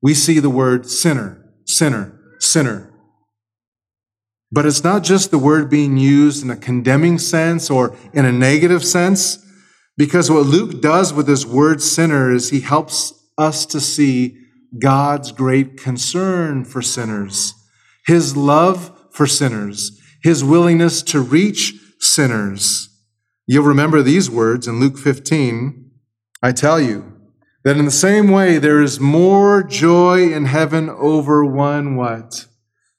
[0.00, 2.92] we see the word sinner, sinner, sinner.
[4.50, 8.32] But it's not just the word being used in a condemning sense or in a
[8.32, 9.38] negative sense,
[9.96, 14.41] because what Luke does with this word sinner is he helps us to see
[14.78, 17.54] God's great concern for sinners,
[18.06, 22.88] his love for sinners, his willingness to reach sinners.
[23.46, 25.90] You'll remember these words in Luke 15.
[26.42, 27.12] I tell you
[27.64, 32.46] that in the same way there is more joy in heaven over one what?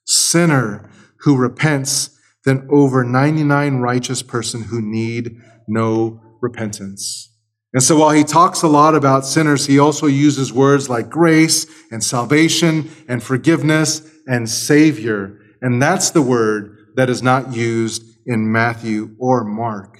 [0.06, 2.10] Sinner who repents
[2.44, 7.33] than over 99 righteous person who need no repentance.
[7.74, 11.66] And so while he talks a lot about sinners, he also uses words like grace
[11.90, 15.40] and salvation and forgiveness and savior.
[15.60, 19.94] And that's the word that is not used in Matthew or Mark.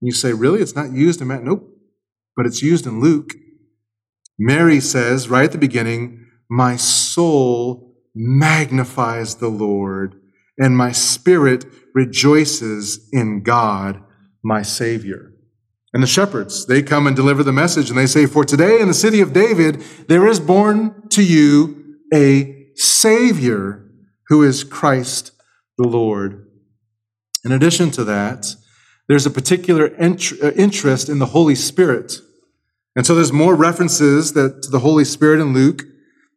[0.00, 0.60] And you say, really?
[0.60, 1.46] It's not used in Matthew?
[1.46, 1.68] Nope.
[2.36, 3.30] But it's used in Luke.
[4.36, 10.20] Mary says right at the beginning, My soul magnifies the Lord,
[10.58, 11.64] and my spirit
[11.94, 14.02] rejoices in God,
[14.42, 15.29] my Savior.
[15.92, 18.88] And the shepherds, they come and deliver the message and they say, For today in
[18.88, 23.90] the city of David, there is born to you a Savior
[24.28, 25.32] who is Christ
[25.76, 26.46] the Lord.
[27.44, 28.54] In addition to that,
[29.08, 32.20] there's a particular uh, interest in the Holy Spirit.
[32.94, 35.82] And so there's more references that, to the Holy Spirit in Luke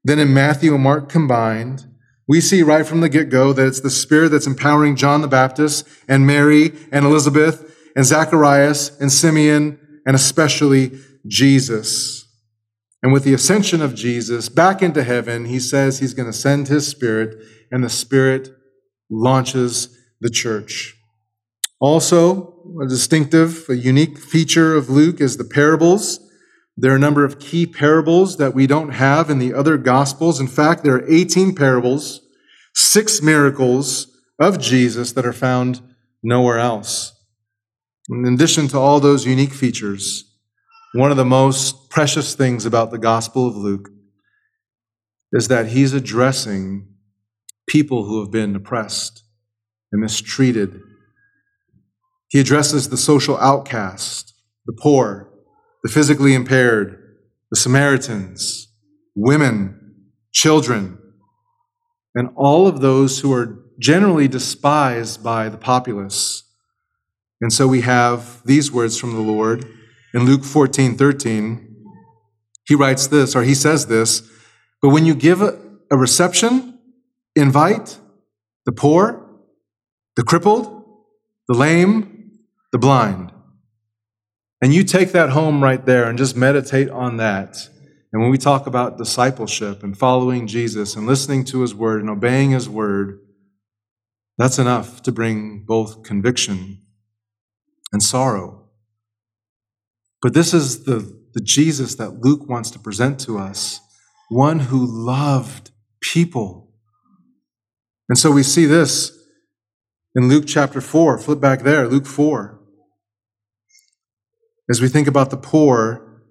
[0.04, 1.86] than in Matthew and Mark combined.
[2.28, 5.28] We see right from the get go that it's the Spirit that's empowering John the
[5.28, 12.28] Baptist and Mary and Elizabeth and Zacharias and Simeon and especially Jesus.
[13.02, 16.68] And with the ascension of Jesus back into heaven, he says he's going to send
[16.68, 17.36] his spirit,
[17.72, 18.50] and the spirit
[19.10, 20.96] launches the church.
[21.80, 26.20] Also, a distinctive, a unique feature of Luke is the parables.
[26.78, 30.40] There are a number of key parables that we don't have in the other gospels.
[30.40, 32.22] In fact, there are 18 parables,
[32.74, 34.08] six miracles
[34.40, 35.82] of Jesus that are found
[36.24, 37.13] nowhere else.
[38.10, 40.26] In addition to all those unique features,
[40.94, 43.90] one of the most precious things about the Gospel of Luke
[45.32, 46.88] is that he's addressing
[47.68, 49.24] people who have been oppressed
[49.92, 50.80] and mistreated.
[52.28, 54.34] He addresses the social outcast,
[54.66, 55.32] the poor,
[55.82, 57.00] the physically impaired,
[57.52, 58.68] the Samaritans,
[59.16, 60.98] women, children,
[62.16, 66.44] and all of those who are generally despised by the populace.
[67.44, 69.66] And so we have these words from the Lord
[70.14, 71.76] in Luke 14 13.
[72.66, 74.22] He writes this, or he says this,
[74.82, 75.60] but when you give a,
[75.92, 76.80] a reception,
[77.36, 78.00] invite
[78.66, 79.30] the poor,
[80.16, 80.86] the crippled,
[81.50, 82.32] the lame,
[82.72, 83.34] the blind.
[84.62, 87.58] And you take that home right there and just meditate on that.
[88.14, 92.10] And when we talk about discipleship and following Jesus and listening to his word and
[92.10, 93.20] obeying his word,
[94.38, 96.83] that's enough to bring both conviction
[97.94, 98.68] and sorrow.
[100.22, 103.80] But this is the, the Jesus that Luke wants to present to us
[104.30, 105.72] one who loved
[106.02, 106.72] people.
[108.10, 109.18] And so we see this
[110.16, 111.18] in Luke chapter 4.
[111.20, 112.60] Flip back there, Luke 4.
[114.70, 116.22] As we think about the poor,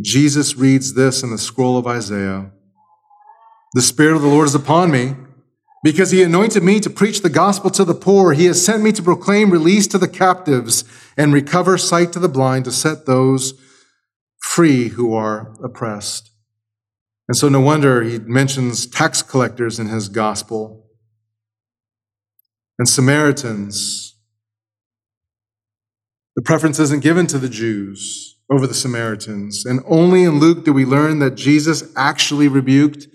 [0.00, 2.52] Jesus reads this in the scroll of Isaiah
[3.74, 5.16] The Spirit of the Lord is upon me
[5.82, 8.32] because he anointed me to preach the gospel to the poor.
[8.32, 10.84] He has sent me to proclaim release to the captives
[11.16, 13.54] and recover sight to the blind, to set those
[14.40, 16.30] free who are oppressed.
[17.28, 20.86] And so, no wonder he mentions tax collectors in his gospel
[22.78, 24.16] and Samaritans.
[26.34, 29.64] The preference isn't given to the Jews over the Samaritans.
[29.64, 33.06] And only in Luke do we learn that Jesus actually rebuked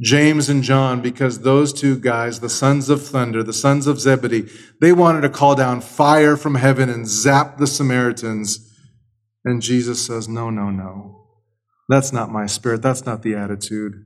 [0.00, 4.48] James and John because those two guys, the sons of thunder, the sons of Zebedee,
[4.80, 8.72] they wanted to call down fire from heaven and zap the Samaritans.
[9.44, 11.26] And Jesus says, No, no, no.
[11.88, 12.82] That's not my spirit.
[12.82, 14.04] That's not the attitude.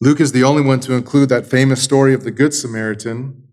[0.00, 3.48] Luke is the only one to include that famous story of the Good Samaritan.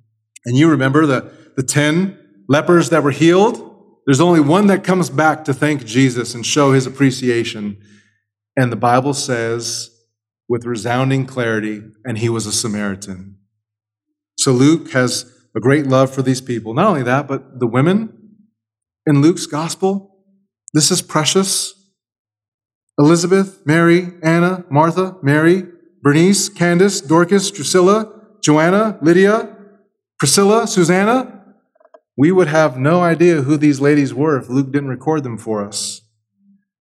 [0.45, 3.61] And you remember the, the 10 lepers that were healed?
[4.05, 7.81] There's only one that comes back to thank Jesus and show his appreciation.
[8.55, 9.89] And the Bible says,
[10.47, 13.37] with resounding clarity, and he was a Samaritan.
[14.37, 16.73] So Luke has a great love for these people.
[16.73, 18.11] Not only that, but the women
[19.05, 20.19] in Luke's gospel,
[20.73, 21.73] this is precious.
[22.99, 25.63] Elizabeth, Mary, Anna, Martha, Mary,
[26.01, 29.57] Bernice, Candace, Dorcas, Drusilla, Joanna, Lydia,
[30.19, 31.43] Priscilla, Susanna.
[32.17, 35.65] We would have no idea who these ladies were if Luke didn't record them for
[35.65, 35.94] us.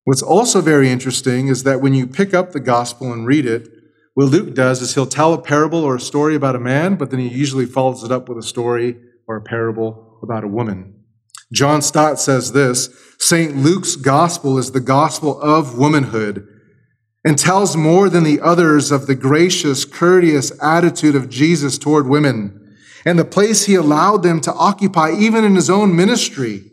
[0.05, 3.69] What's also very interesting is that when you pick up the gospel and read it,
[4.13, 7.11] what Luke does is he'll tell a parable or a story about a man, but
[7.11, 8.97] then he usually follows it up with a story
[9.27, 10.95] or a parable about a woman.
[11.53, 13.57] John Stott says this St.
[13.57, 16.47] Luke's gospel is the gospel of womanhood
[17.25, 22.77] and tells more than the others of the gracious, courteous attitude of Jesus toward women
[23.07, 26.71] and the place he allowed them to occupy even in his own ministry.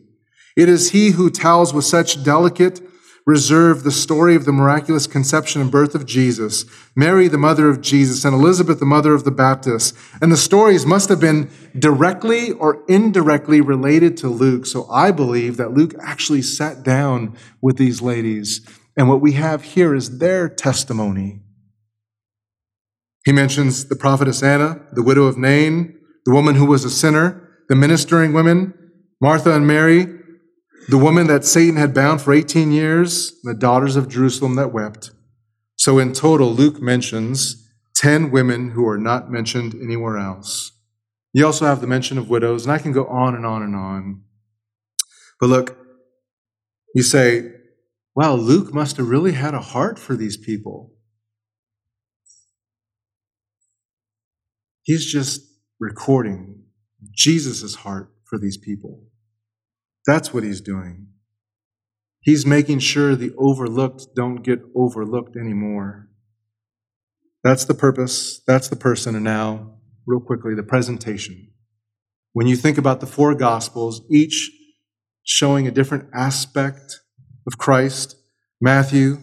[0.58, 2.82] It is he who tells with such delicate
[3.26, 6.66] reserve the story of the miraculous conception and birth of Jesus,
[6.96, 9.96] Mary, the mother of Jesus, and Elizabeth, the mother of the Baptist.
[10.22, 14.66] And the stories must have been directly or indirectly related to Luke.
[14.66, 18.68] So I believe that Luke actually sat down with these ladies.
[18.98, 21.42] And what we have here is their testimony.
[23.24, 27.50] He mentions the prophetess Anna, the widow of Nain, the woman who was a sinner,
[27.70, 28.74] the ministering women,
[29.22, 30.08] Martha and Mary,
[30.88, 35.12] the woman that Satan had bound for 18 years, the daughters of Jerusalem that wept.
[35.76, 40.72] So in total, Luke mentions 10 women who are not mentioned anywhere else.
[41.34, 43.76] You also have the mention of widows, and I can go on and on and
[43.76, 44.22] on.
[45.40, 45.78] But look,
[46.94, 47.52] you say,
[48.16, 50.92] wow, Luke must have really had a heart for these people.
[54.84, 55.42] He's just
[55.80, 56.64] recording
[57.16, 59.04] Jesus' heart for these people.
[60.06, 61.08] That's what he's doing.
[62.22, 66.10] He's making sure the overlooked don't get overlooked anymore.
[67.44, 69.16] That's the purpose, that's the person.
[69.16, 71.52] And now, real quickly, the presentation.
[72.34, 74.52] When you think about the four Gospels, each
[75.24, 77.00] showing a different aspect
[77.48, 78.16] of Christ
[78.60, 79.18] Matthew,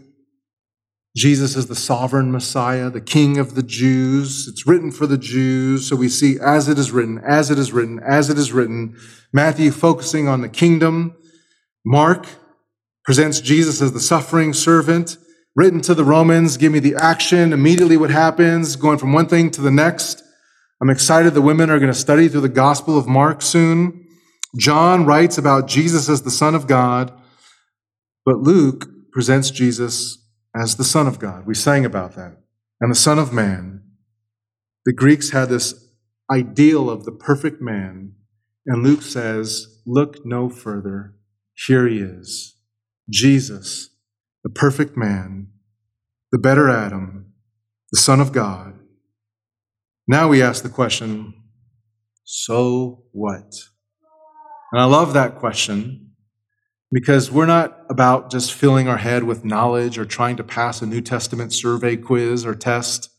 [1.18, 4.46] Jesus is the sovereign Messiah, the King of the Jews.
[4.46, 5.88] It's written for the Jews.
[5.88, 8.96] So we see as it is written, as it is written, as it is written.
[9.32, 11.16] Matthew focusing on the kingdom.
[11.84, 12.28] Mark
[13.04, 15.16] presents Jesus as the suffering servant.
[15.56, 19.50] Written to the Romans, give me the action, immediately what happens, going from one thing
[19.50, 20.22] to the next.
[20.80, 24.06] I'm excited the women are going to study through the Gospel of Mark soon.
[24.56, 27.12] John writes about Jesus as the Son of God,
[28.24, 30.18] but Luke presents Jesus
[30.56, 31.46] as the Son of God.
[31.46, 32.36] We sang about that.
[32.80, 33.82] And the Son of Man.
[34.84, 35.88] The Greeks had this
[36.30, 38.12] ideal of the perfect man.
[38.66, 41.14] And Luke says, Look no further.
[41.66, 42.56] Here he is.
[43.10, 43.90] Jesus,
[44.44, 45.48] the perfect man,
[46.30, 47.32] the better Adam,
[47.90, 48.78] the Son of God.
[50.06, 51.34] Now we ask the question,
[52.24, 53.54] so what?
[54.72, 56.07] And I love that question
[56.90, 60.86] because we're not about just filling our head with knowledge or trying to pass a
[60.86, 63.10] New Testament survey quiz or test.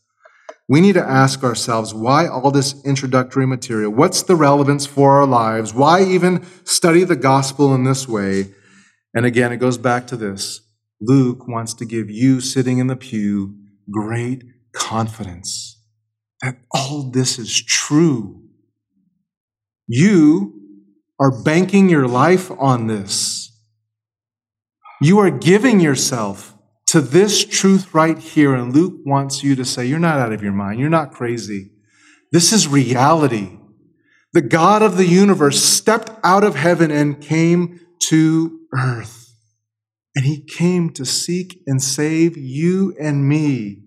[0.68, 3.92] We need to ask ourselves why all this introductory material?
[3.92, 5.74] What's the relevance for our lives?
[5.74, 8.54] Why even study the gospel in this way?
[9.14, 10.62] And again, it goes back to this.
[11.02, 13.56] Luke wants to give you sitting in the pew
[13.90, 14.44] great
[14.74, 15.82] confidence
[16.42, 18.42] that all this is true.
[19.88, 20.54] You
[21.20, 23.49] are banking your life on this.
[25.02, 26.56] You are giving yourself
[26.88, 28.56] to this truth right here.
[28.56, 30.80] And Luke wants you to say, You're not out of your mind.
[30.80, 31.72] You're not crazy.
[32.32, 33.58] This is reality.
[34.34, 37.80] The God of the universe stepped out of heaven and came
[38.10, 39.36] to earth.
[40.16, 43.84] And he came to seek and save you and me,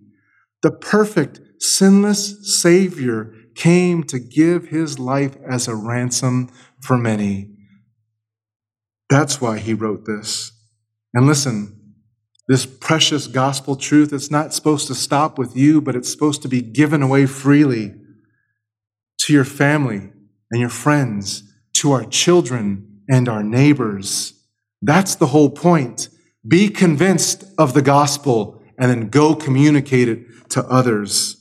[0.62, 6.48] the perfect sinless Savior came to give his life as a ransom
[6.80, 7.50] for many.
[9.10, 10.51] That's why he wrote this.
[11.14, 11.94] And listen,
[12.48, 16.48] this precious gospel truth, it's not supposed to stop with you, but it's supposed to
[16.48, 17.94] be given away freely
[19.20, 20.10] to your family
[20.50, 21.44] and your friends,
[21.78, 24.34] to our children and our neighbors.
[24.80, 26.08] That's the whole point.
[26.46, 31.36] Be convinced of the gospel and then go communicate it to others.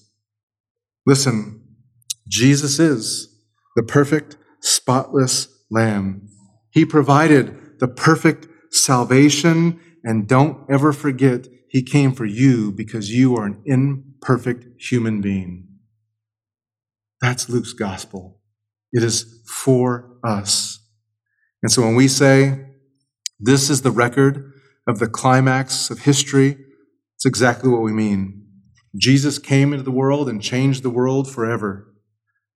[1.08, 1.62] Listen,
[2.28, 3.36] Jesus is
[3.76, 6.28] the perfect, spotless Lamb.
[6.70, 13.36] He provided the perfect salvation, and don't ever forget, He came for you because you
[13.36, 15.68] are an imperfect human being.
[17.22, 18.40] That's Luke's gospel.
[18.92, 20.80] It is for us.
[21.62, 22.66] And so when we say,
[23.40, 24.52] this is the record
[24.88, 26.58] of the climax of history,
[27.16, 28.46] it's exactly what we mean.
[28.98, 31.94] Jesus came into the world and changed the world forever.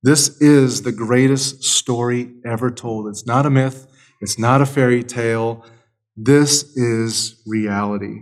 [0.03, 3.07] This is the greatest story ever told.
[3.07, 3.87] It's not a myth,
[4.21, 5.65] it's not a fairy tale.
[6.15, 8.21] This is reality.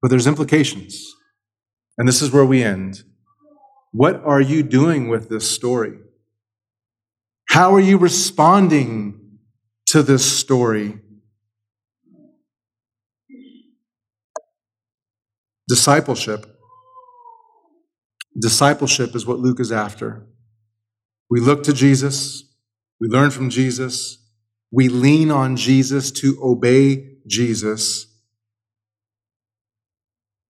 [0.00, 1.14] But there's implications.
[1.96, 3.02] And this is where we end.
[3.92, 5.98] What are you doing with this story?
[7.48, 9.38] How are you responding
[9.86, 10.98] to this story?
[15.68, 16.46] Discipleship.
[18.38, 20.26] Discipleship is what Luke is after.
[21.30, 22.44] We look to Jesus,
[23.00, 24.23] we learn from Jesus,
[24.74, 28.06] we lean on Jesus to obey Jesus.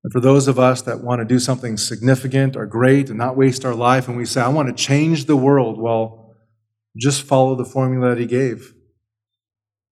[0.02, 3.36] And for those of us that want to do something significant or great and not
[3.36, 6.34] waste our life, and we say, I want to change the world, well,
[6.96, 8.72] just follow the formula that he gave.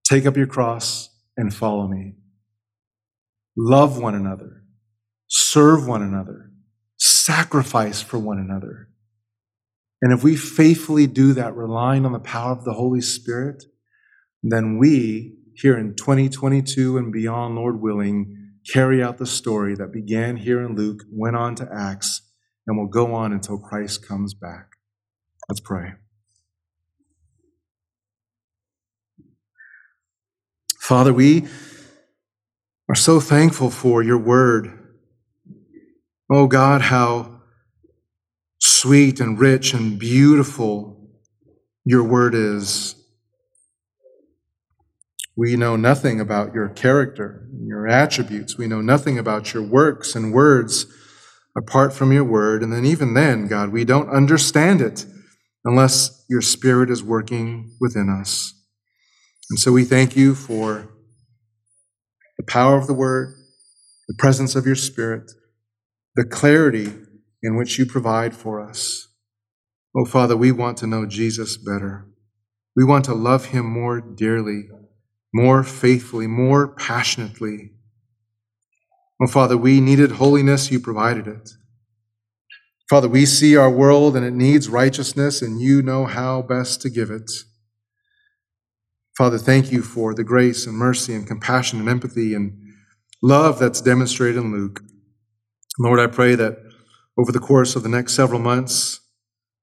[0.08, 2.14] Take up your cross and follow me.
[3.56, 4.62] Love one another,
[5.26, 6.50] serve one another,
[6.96, 8.88] sacrifice for one another.
[10.00, 13.64] And if we faithfully do that, relying on the power of the Holy Spirit,
[14.43, 20.36] then we, here in 2022 and beyond, Lord willing, carry out the story that began
[20.36, 22.22] here in Luke, went on to Acts,
[22.66, 24.72] and will go on until Christ comes back.
[25.49, 25.93] Let's pray.
[30.78, 31.47] Father, we
[32.88, 34.78] are so thankful for your word.
[36.30, 37.40] Oh God, how
[38.59, 41.09] sweet and rich and beautiful
[41.84, 42.95] your word is.
[45.36, 48.58] We know nothing about your character, and your attributes.
[48.58, 50.86] We know nothing about your works and words
[51.56, 52.62] apart from your word.
[52.62, 55.06] And then, even then, God, we don't understand it
[55.64, 58.54] unless your spirit is working within us.
[59.50, 60.88] And so we thank you for
[62.38, 63.34] the power of the word,
[64.08, 65.30] the presence of your spirit,
[66.16, 66.92] the clarity
[67.42, 69.08] in which you provide for us.
[69.96, 72.06] Oh, Father, we want to know Jesus better.
[72.74, 74.68] We want to love him more dearly
[75.32, 77.72] more faithfully, more passionately.
[79.22, 81.50] Oh, Father, we needed holiness, you provided it.
[82.90, 86.90] Father, we see our world and it needs righteousness, and you know how best to
[86.90, 87.30] give it.
[89.16, 92.58] Father, thank you for the grace and mercy and compassion and empathy and
[93.22, 94.82] love that's demonstrated in Luke.
[95.78, 96.58] Lord, I pray that
[97.18, 99.00] over the course of the next several months,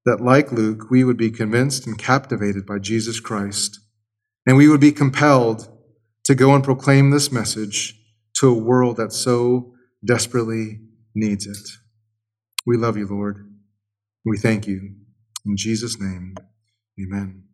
[0.06, 3.78] that like Luke, we would be convinced and captivated by Jesus Christ
[4.50, 5.68] and we would be compelled
[6.24, 7.94] to go and proclaim this message
[8.34, 9.72] to a world that so
[10.04, 10.80] desperately
[11.14, 11.68] needs it.
[12.66, 13.48] We love you, Lord.
[14.26, 14.96] We thank you.
[15.46, 16.34] In Jesus' name,
[17.00, 17.44] amen.